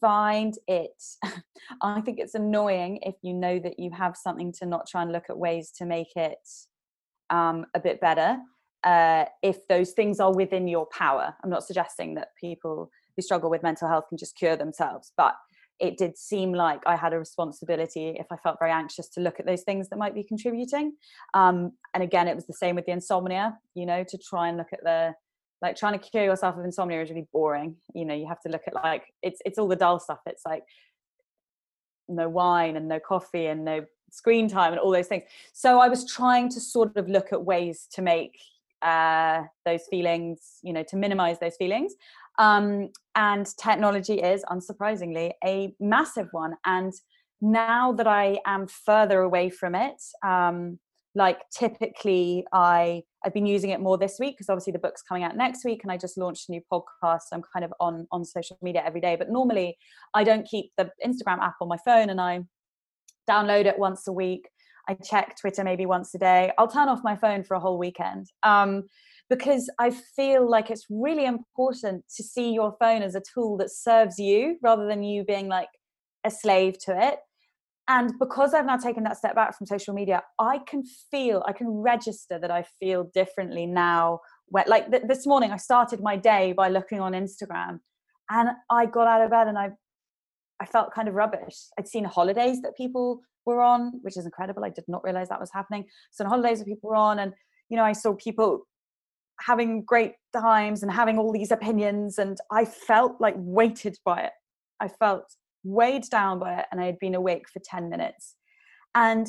find 0.00 0.58
it 0.66 1.02
i 1.82 2.00
think 2.00 2.18
it's 2.18 2.34
annoying 2.34 2.98
if 3.02 3.14
you 3.22 3.32
know 3.32 3.58
that 3.58 3.78
you 3.78 3.90
have 3.90 4.16
something 4.16 4.52
to 4.52 4.66
not 4.66 4.86
try 4.88 5.02
and 5.02 5.12
look 5.12 5.24
at 5.30 5.38
ways 5.38 5.70
to 5.70 5.86
make 5.86 6.14
it 6.16 6.46
um, 7.30 7.64
a 7.74 7.80
bit 7.80 8.00
better 8.00 8.38
uh, 8.84 9.24
if 9.42 9.66
those 9.68 9.92
things 9.92 10.20
are 10.20 10.34
within 10.34 10.68
your 10.68 10.86
power. 10.86 11.34
I'm 11.42 11.50
not 11.50 11.64
suggesting 11.64 12.14
that 12.16 12.28
people 12.38 12.90
who 13.16 13.22
struggle 13.22 13.48
with 13.48 13.62
mental 13.62 13.88
health 13.88 14.04
can 14.08 14.18
just 14.18 14.36
cure 14.36 14.56
themselves 14.56 15.12
but 15.16 15.34
it 15.80 15.98
did 15.98 16.16
seem 16.16 16.52
like 16.52 16.80
i 16.86 16.96
had 16.96 17.12
a 17.12 17.18
responsibility 17.18 18.16
if 18.18 18.26
i 18.30 18.36
felt 18.36 18.56
very 18.58 18.70
anxious 18.70 19.08
to 19.08 19.20
look 19.20 19.40
at 19.40 19.46
those 19.46 19.62
things 19.62 19.88
that 19.88 19.98
might 19.98 20.14
be 20.14 20.22
contributing. 20.22 20.94
Um, 21.34 21.72
and 21.94 22.02
again 22.02 22.28
it 22.28 22.34
was 22.34 22.46
the 22.46 22.52
same 22.52 22.76
with 22.76 22.86
the 22.86 22.92
insomnia 22.92 23.58
you 23.74 23.86
know 23.86 24.04
to 24.04 24.18
try 24.18 24.48
and 24.48 24.56
look 24.56 24.72
at 24.72 24.82
the 24.82 25.14
like 25.62 25.76
trying 25.76 25.98
to 25.98 26.10
cure 26.10 26.24
yourself 26.24 26.56
of 26.58 26.64
insomnia 26.64 27.02
is 27.02 27.10
really 27.10 27.26
boring 27.32 27.76
you 27.94 28.04
know 28.04 28.14
you 28.14 28.26
have 28.28 28.40
to 28.40 28.48
look 28.48 28.62
at 28.66 28.74
like 28.74 29.04
it's 29.22 29.40
it's 29.44 29.58
all 29.58 29.68
the 29.68 29.76
dull 29.76 29.98
stuff. 29.98 30.20
It's 30.26 30.44
like 30.44 30.64
no 32.08 32.28
wine 32.28 32.76
and 32.76 32.86
no 32.88 33.00
coffee 33.00 33.46
and 33.46 33.64
no 33.64 33.84
screen 34.10 34.48
time 34.48 34.72
and 34.72 34.80
all 34.80 34.90
those 34.90 35.08
things. 35.08 35.24
So 35.52 35.80
i 35.80 35.88
was 35.88 36.06
trying 36.06 36.48
to 36.50 36.60
sort 36.60 36.96
of 36.96 37.08
look 37.08 37.32
at 37.32 37.44
ways 37.44 37.88
to 37.92 38.02
make 38.02 38.38
uh, 38.82 39.44
those 39.64 39.86
feelings 39.88 40.58
you 40.62 40.72
know 40.72 40.82
to 40.82 40.96
minimize 40.96 41.38
those 41.40 41.56
feelings 41.56 41.94
um, 42.38 42.90
and 43.14 43.46
technology 43.62 44.20
is 44.20 44.44
unsurprisingly 44.44 45.32
a 45.44 45.74
massive 45.80 46.28
one. 46.32 46.54
And 46.64 46.92
now 47.44 47.92
that 47.92 48.06
i 48.06 48.38
am 48.46 48.66
further 48.66 49.20
away 49.20 49.50
from 49.50 49.74
it 49.74 50.00
um, 50.26 50.78
like 51.14 51.38
typically 51.56 52.44
i 52.52 53.02
i've 53.24 53.34
been 53.34 53.46
using 53.46 53.70
it 53.70 53.80
more 53.80 53.98
this 53.98 54.16
week 54.18 54.34
because 54.34 54.48
obviously 54.48 54.72
the 54.72 54.78
book's 54.78 55.02
coming 55.02 55.22
out 55.22 55.36
next 55.36 55.64
week 55.64 55.80
and 55.82 55.92
i 55.92 55.96
just 55.96 56.16
launched 56.16 56.48
a 56.48 56.52
new 56.52 56.62
podcast. 56.72 57.20
So 57.28 57.36
i'm 57.36 57.42
kind 57.52 57.64
of 57.64 57.72
on 57.80 58.06
on 58.10 58.24
social 58.24 58.58
media 58.62 58.82
every 58.84 59.00
day. 59.00 59.14
But 59.16 59.30
normally 59.30 59.76
i 60.14 60.24
don't 60.24 60.46
keep 60.46 60.72
the 60.78 60.90
instagram 61.04 61.38
app 61.40 61.56
on 61.60 61.68
my 61.68 61.78
phone 61.84 62.08
and 62.08 62.20
i 62.20 62.40
download 63.28 63.64
it 63.64 63.78
once 63.78 64.06
a 64.06 64.12
week. 64.12 64.48
I 64.88 64.94
check 64.94 65.36
twitter 65.40 65.64
maybe 65.64 65.86
once 65.86 66.14
a 66.14 66.18
day. 66.18 66.52
I'll 66.56 66.68
turn 66.68 66.88
off 66.88 67.00
my 67.04 67.16
phone 67.16 67.44
for 67.44 67.54
a 67.54 67.60
whole 67.60 67.78
weekend. 67.78 68.26
Um, 68.42 68.84
because 69.30 69.70
i 69.78 69.90
feel 69.90 70.48
like 70.48 70.70
it's 70.70 70.86
really 70.90 71.24
important 71.24 72.04
to 72.14 72.22
see 72.22 72.52
your 72.52 72.76
phone 72.78 73.02
as 73.02 73.14
a 73.14 73.22
tool 73.32 73.56
that 73.56 73.70
serves 73.70 74.18
you 74.18 74.58
rather 74.62 74.86
than 74.86 75.02
you 75.02 75.24
being 75.24 75.48
like 75.48 75.68
a 76.24 76.30
slave 76.30 76.78
to 76.78 77.08
it. 77.08 77.18
And 77.86 78.12
because 78.18 78.54
i've 78.54 78.66
now 78.66 78.78
taken 78.78 79.04
that 79.04 79.18
step 79.18 79.34
back 79.34 79.56
from 79.56 79.66
social 79.66 79.94
media 79.94 80.22
i 80.38 80.58
can 80.66 80.82
feel 81.10 81.42
i 81.46 81.52
can 81.52 81.68
register 81.68 82.38
that 82.38 82.50
i 82.50 82.64
feel 82.80 83.10
differently 83.12 83.66
now. 83.66 84.20
Where 84.48 84.64
like 84.66 84.90
th- 84.90 85.04
this 85.06 85.26
morning 85.26 85.50
i 85.52 85.58
started 85.58 86.00
my 86.00 86.16
day 86.16 86.52
by 86.52 86.68
looking 86.68 87.00
on 87.00 87.12
instagram 87.12 87.80
and 88.30 88.50
i 88.70 88.86
got 88.86 89.06
out 89.06 89.22
of 89.22 89.30
bed 89.30 89.48
and 89.48 89.58
i 89.58 89.70
i 90.60 90.66
felt 90.66 90.94
kind 90.94 91.08
of 91.08 91.14
rubbish. 91.14 91.56
I'd 91.78 91.88
seen 91.88 92.04
holidays 92.04 92.62
that 92.62 92.76
people 92.76 93.20
were 93.44 93.60
on 93.60 94.00
which 94.00 94.16
is 94.16 94.24
incredible. 94.24 94.64
I 94.64 94.70
did 94.70 94.84
not 94.88 95.04
realize 95.04 95.28
that 95.28 95.40
was 95.40 95.52
happening. 95.52 95.84
So 96.10 96.24
holidays 96.24 96.60
that 96.60 96.66
people 96.66 96.88
were 96.88 96.96
on 96.96 97.18
and 97.18 97.34
you 97.68 97.76
know 97.76 97.84
i 97.84 97.92
saw 97.92 98.14
people 98.14 98.66
having 99.40 99.82
great 99.82 100.14
times 100.32 100.82
and 100.82 100.92
having 100.92 101.18
all 101.18 101.32
these 101.32 101.50
opinions 101.50 102.18
and 102.18 102.38
i 102.50 102.64
felt 102.64 103.20
like 103.20 103.34
weighted 103.36 103.96
by 104.04 104.20
it 104.20 104.32
i 104.80 104.88
felt 104.88 105.34
weighed 105.64 106.04
down 106.10 106.38
by 106.38 106.58
it 106.58 106.66
and 106.70 106.80
I 106.80 106.86
had 106.86 106.98
been 106.98 107.14
awake 107.14 107.48
for 107.48 107.58
10 107.58 107.88
minutes. 107.88 108.36
And 108.94 109.26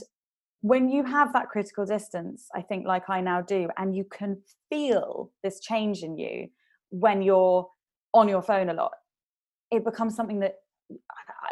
when 0.62 0.89
you 0.89 1.03
have 1.06 1.34
that 1.34 1.49
critical 1.49 1.86
distance, 1.86 2.47
I 2.53 2.62
think, 2.62 2.86
like 2.86 3.10
I 3.10 3.22
now 3.22 3.41
do, 3.41 3.70
and 3.78 3.95
you 3.95 4.03
can 4.03 4.41
feel 4.70 5.32
this 5.43 5.60
change 5.60 6.03
in 6.03 6.18
you 6.18 6.49
when 6.89 7.22
you're 7.22 7.68
on 8.14 8.28
your 8.28 8.41
phone 8.41 8.70
a 8.70 8.74
lot, 8.74 8.91
it 9.72 9.84
becomes 9.84 10.16
something 10.16 10.39
that 10.39 10.56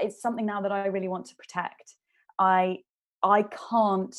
it's 0.01 0.22
something 0.22 0.45
now 0.45 0.62
that 0.62 0.72
I 0.72 0.88
really 0.88 1.08
want 1.08 1.26
to 1.28 1.36
protect. 1.36 1.95
I 2.39 2.80
I 3.24 3.43
can't 3.70 4.16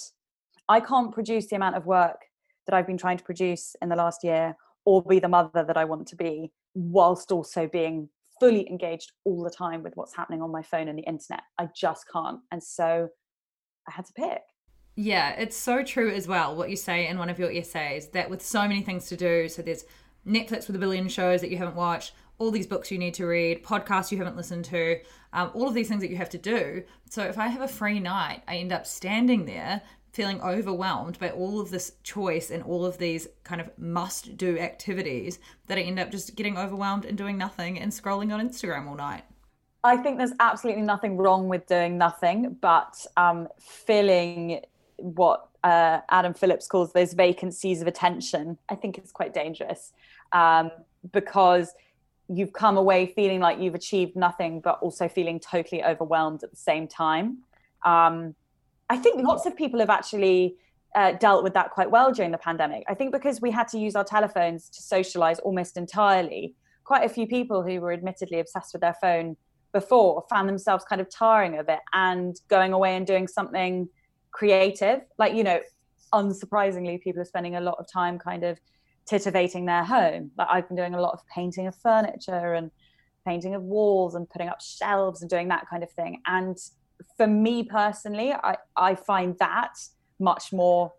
I 0.68 0.80
can't 0.80 1.12
produce 1.12 1.46
the 1.48 1.56
amount 1.56 1.76
of 1.76 1.86
work 1.86 2.22
that 2.66 2.74
I've 2.74 2.86
been 2.86 2.98
trying 2.98 3.18
to 3.18 3.24
produce 3.24 3.76
in 3.82 3.88
the 3.88 3.96
last 3.96 4.24
year 4.24 4.56
or 4.84 5.02
be 5.02 5.18
the 5.18 5.28
mother 5.28 5.64
that 5.64 5.76
I 5.76 5.84
want 5.84 6.06
to 6.08 6.16
be 6.16 6.52
whilst 6.74 7.32
also 7.32 7.66
being 7.66 8.08
fully 8.40 8.68
engaged 8.68 9.12
all 9.24 9.42
the 9.42 9.50
time 9.50 9.82
with 9.82 9.96
what's 9.96 10.14
happening 10.14 10.42
on 10.42 10.50
my 10.50 10.62
phone 10.62 10.88
and 10.88 10.98
the 10.98 11.02
internet. 11.04 11.42
I 11.58 11.68
just 11.74 12.04
can't. 12.12 12.40
And 12.50 12.62
so 12.62 13.08
I 13.88 13.92
had 13.92 14.06
to 14.06 14.12
pick. 14.12 14.42
Yeah, 14.96 15.30
it's 15.30 15.56
so 15.56 15.82
true 15.82 16.10
as 16.10 16.28
well, 16.28 16.54
what 16.54 16.70
you 16.70 16.76
say 16.76 17.08
in 17.08 17.18
one 17.18 17.28
of 17.28 17.38
your 17.38 17.50
essays 17.50 18.08
that 18.08 18.30
with 18.30 18.44
so 18.44 18.62
many 18.68 18.82
things 18.82 19.08
to 19.08 19.16
do, 19.16 19.48
so 19.48 19.62
there's 19.62 19.84
Netflix 20.26 20.66
with 20.66 20.76
a 20.76 20.78
billion 20.78 21.08
shows 21.08 21.40
that 21.40 21.50
you 21.50 21.58
haven't 21.58 21.76
watched, 21.76 22.12
all 22.38 22.50
these 22.50 22.66
books 22.66 22.90
you 22.90 22.98
need 22.98 23.14
to 23.14 23.26
read, 23.26 23.64
podcasts 23.64 24.10
you 24.10 24.18
haven't 24.18 24.36
listened 24.36 24.64
to, 24.66 24.98
um, 25.32 25.50
all 25.54 25.68
of 25.68 25.74
these 25.74 25.88
things 25.88 26.00
that 26.00 26.10
you 26.10 26.16
have 26.16 26.30
to 26.30 26.38
do. 26.38 26.82
So 27.10 27.22
if 27.24 27.38
I 27.38 27.48
have 27.48 27.62
a 27.62 27.68
free 27.68 28.00
night, 28.00 28.42
I 28.48 28.56
end 28.56 28.72
up 28.72 28.86
standing 28.86 29.46
there 29.46 29.82
feeling 30.14 30.40
overwhelmed 30.42 31.18
by 31.18 31.28
all 31.30 31.60
of 31.60 31.70
this 31.70 31.92
choice 32.04 32.50
and 32.50 32.62
all 32.62 32.86
of 32.86 32.98
these 32.98 33.26
kind 33.42 33.60
of 33.60 33.68
must 33.76 34.36
do 34.36 34.56
activities 34.58 35.40
that 35.66 35.76
I 35.76 35.80
end 35.80 35.98
up 35.98 36.12
just 36.12 36.36
getting 36.36 36.56
overwhelmed 36.56 37.04
and 37.04 37.18
doing 37.18 37.36
nothing 37.36 37.80
and 37.80 37.90
scrolling 37.90 38.32
on 38.32 38.48
Instagram 38.48 38.86
all 38.86 38.94
night. 38.94 39.24
I 39.82 39.96
think 39.96 40.16
there's 40.18 40.32
absolutely 40.38 40.82
nothing 40.82 41.16
wrong 41.16 41.48
with 41.48 41.66
doing 41.66 41.98
nothing, 41.98 42.56
but 42.60 43.04
um, 43.16 43.48
filling 43.60 44.60
what 44.96 45.48
uh, 45.64 46.00
Adam 46.10 46.32
Phillips 46.32 46.68
calls 46.68 46.92
those 46.92 47.12
vacancies 47.12 47.82
of 47.82 47.88
attention, 47.88 48.56
I 48.68 48.76
think 48.76 48.96
it's 48.96 49.10
quite 49.10 49.34
dangerous 49.34 49.92
um, 50.32 50.70
because 51.12 51.74
you've 52.28 52.52
come 52.52 52.76
away 52.76 53.06
feeling 53.06 53.40
like 53.40 53.58
you've 53.58 53.74
achieved 53.74 54.14
nothing, 54.14 54.60
but 54.60 54.78
also 54.80 55.08
feeling 55.08 55.40
totally 55.40 55.82
overwhelmed 55.82 56.44
at 56.44 56.50
the 56.50 56.56
same 56.56 56.86
time. 56.86 57.38
Um, 57.84 58.36
I 58.90 58.96
think 58.96 59.22
lots 59.22 59.46
of 59.46 59.56
people 59.56 59.80
have 59.80 59.90
actually 59.90 60.56
uh, 60.94 61.12
dealt 61.12 61.42
with 61.42 61.54
that 61.54 61.70
quite 61.70 61.90
well 61.90 62.12
during 62.12 62.30
the 62.30 62.38
pandemic. 62.38 62.84
I 62.88 62.94
think 62.94 63.12
because 63.12 63.40
we 63.40 63.50
had 63.50 63.68
to 63.68 63.78
use 63.78 63.96
our 63.96 64.04
telephones 64.04 64.68
to 64.70 64.82
socialize 64.82 65.38
almost 65.40 65.76
entirely, 65.76 66.54
quite 66.84 67.04
a 67.04 67.08
few 67.08 67.26
people 67.26 67.62
who 67.62 67.80
were 67.80 67.92
admittedly 67.92 68.40
obsessed 68.40 68.72
with 68.72 68.82
their 68.82 68.96
phone 69.00 69.36
before 69.72 70.24
found 70.30 70.48
themselves 70.48 70.84
kind 70.88 71.00
of 71.00 71.08
tiring 71.10 71.58
of 71.58 71.68
it 71.68 71.80
and 71.94 72.40
going 72.48 72.72
away 72.72 72.96
and 72.96 73.06
doing 73.06 73.26
something 73.26 73.88
creative. 74.30 75.00
Like, 75.18 75.34
you 75.34 75.42
know, 75.42 75.60
unsurprisingly, 76.12 77.00
people 77.00 77.20
are 77.22 77.26
spending 77.26 77.56
a 77.56 77.60
lot 77.60 77.76
of 77.78 77.90
time 77.90 78.18
kind 78.18 78.44
of 78.44 78.60
titivating 79.10 79.66
their 79.66 79.82
home. 79.82 80.30
Like, 80.38 80.48
I've 80.50 80.68
been 80.68 80.76
doing 80.76 80.94
a 80.94 81.00
lot 81.00 81.14
of 81.14 81.20
painting 81.34 81.66
of 81.66 81.74
furniture 81.76 82.54
and 82.54 82.70
painting 83.26 83.54
of 83.54 83.62
walls 83.62 84.14
and 84.14 84.28
putting 84.28 84.48
up 84.48 84.60
shelves 84.60 85.22
and 85.22 85.30
doing 85.30 85.48
that 85.48 85.66
kind 85.68 85.82
of 85.82 85.90
thing. 85.90 86.20
And 86.26 86.56
for 87.16 87.26
me 87.26 87.62
personally, 87.64 88.32
I, 88.32 88.56
I 88.76 88.94
find 88.94 89.36
that 89.38 89.74
much 90.18 90.52
more 90.52 90.92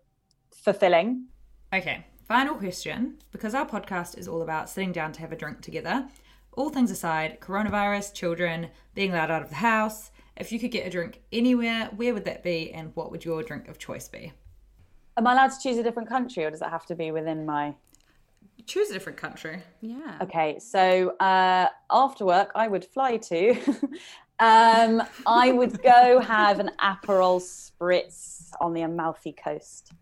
fulfilling. 0.54 1.26
Okay, 1.72 2.06
final 2.26 2.54
question. 2.54 3.18
Because 3.32 3.54
our 3.54 3.66
podcast 3.66 4.18
is 4.18 4.28
all 4.28 4.42
about 4.42 4.68
sitting 4.70 4.92
down 4.92 5.12
to 5.12 5.20
have 5.20 5.32
a 5.32 5.36
drink 5.36 5.60
together, 5.60 6.08
all 6.52 6.70
things 6.70 6.90
aside, 6.90 7.38
coronavirus, 7.40 8.14
children, 8.14 8.68
being 8.94 9.12
allowed 9.12 9.30
out 9.30 9.42
of 9.42 9.50
the 9.50 9.56
house, 9.56 10.10
if 10.36 10.52
you 10.52 10.58
could 10.58 10.70
get 10.70 10.86
a 10.86 10.90
drink 10.90 11.22
anywhere, 11.32 11.90
where 11.96 12.12
would 12.12 12.24
that 12.24 12.42
be 12.42 12.72
and 12.72 12.92
what 12.94 13.10
would 13.10 13.24
your 13.24 13.42
drink 13.42 13.68
of 13.68 13.78
choice 13.78 14.08
be? 14.08 14.32
Am 15.16 15.26
I 15.26 15.32
allowed 15.32 15.48
to 15.48 15.56
choose 15.62 15.78
a 15.78 15.82
different 15.82 16.08
country 16.08 16.44
or 16.44 16.50
does 16.50 16.60
it 16.60 16.68
have 16.68 16.84
to 16.86 16.94
be 16.94 17.10
within 17.10 17.46
my 17.46 17.74
choose 18.66 18.90
a 18.90 18.92
different 18.94 19.18
country. 19.18 19.62
Yeah. 19.80 20.18
Okay, 20.22 20.58
so 20.58 21.10
uh, 21.20 21.68
after 21.90 22.24
work, 22.24 22.50
I 22.54 22.68
would 22.68 22.84
fly 22.84 23.16
to 23.18 23.54
Um, 24.38 25.02
I 25.26 25.52
would 25.52 25.82
go 25.82 26.20
have 26.20 26.60
an 26.60 26.70
Aperol 26.80 27.40
Spritz 27.40 28.50
on 28.60 28.74
the 28.74 28.82
Amalfi 28.82 29.32
Coast. 29.32 29.92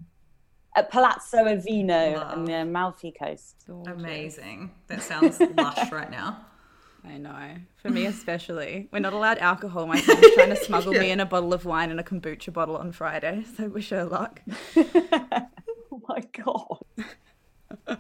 At 0.77 0.91
Palazzo 0.91 1.45
Avino 1.45 2.15
Love. 2.15 2.39
on 2.39 2.45
the 2.45 2.55
Amalfi 2.55 3.13
Coast. 3.13 3.65
Amazing. 3.87 4.73
That 4.89 5.03
sounds 5.03 5.41
lush 5.57 5.93
right 5.93 6.11
now. 6.11 6.47
I 7.05 7.19
know. 7.19 7.57
For 7.77 7.91
me 7.91 8.07
especially. 8.07 8.89
We're 8.91 8.99
not 8.99 9.13
allowed 9.13 9.39
alcohol. 9.39 9.87
My 9.87 10.01
friend's 10.01 10.35
trying 10.35 10.49
to 10.49 10.57
smuggle 10.57 10.95
yeah. 10.95 11.01
me 11.01 11.11
in 11.11 11.21
a 11.21 11.27
bottle 11.27 11.53
of 11.53 11.65
wine 11.65 11.91
and 11.91 12.01
a 12.01 12.03
kombucha 12.03 12.53
bottle 12.53 12.77
on 12.77 12.93
Friday. 12.93 13.45
So 13.57 13.69
wish 13.69 13.91
her 13.91 14.05
luck. 14.05 14.41
oh 14.77 16.01
my 16.09 16.23
god. 16.33 17.99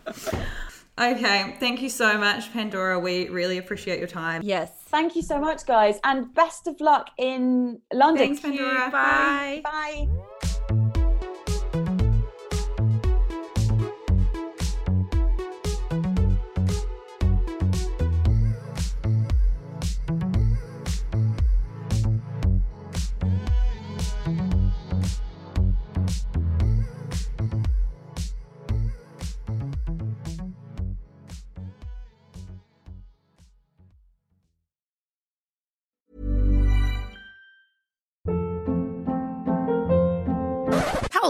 Okay, 0.98 1.56
thank 1.58 1.82
you 1.82 1.88
so 1.88 2.16
much, 2.18 2.52
Pandora. 2.52 3.00
We 3.00 3.28
really 3.28 3.58
appreciate 3.58 3.98
your 3.98 4.08
time. 4.08 4.42
Yes. 4.44 4.70
Thank 4.86 5.16
you 5.16 5.22
so 5.22 5.40
much, 5.40 5.66
guys, 5.66 5.98
and 6.04 6.32
best 6.34 6.68
of 6.68 6.80
luck 6.80 7.10
in 7.18 7.80
London. 7.92 8.28
Thanks, 8.28 8.40
Pandora. 8.40 8.90
Bye. 8.90 9.60
Bye. 9.64 10.08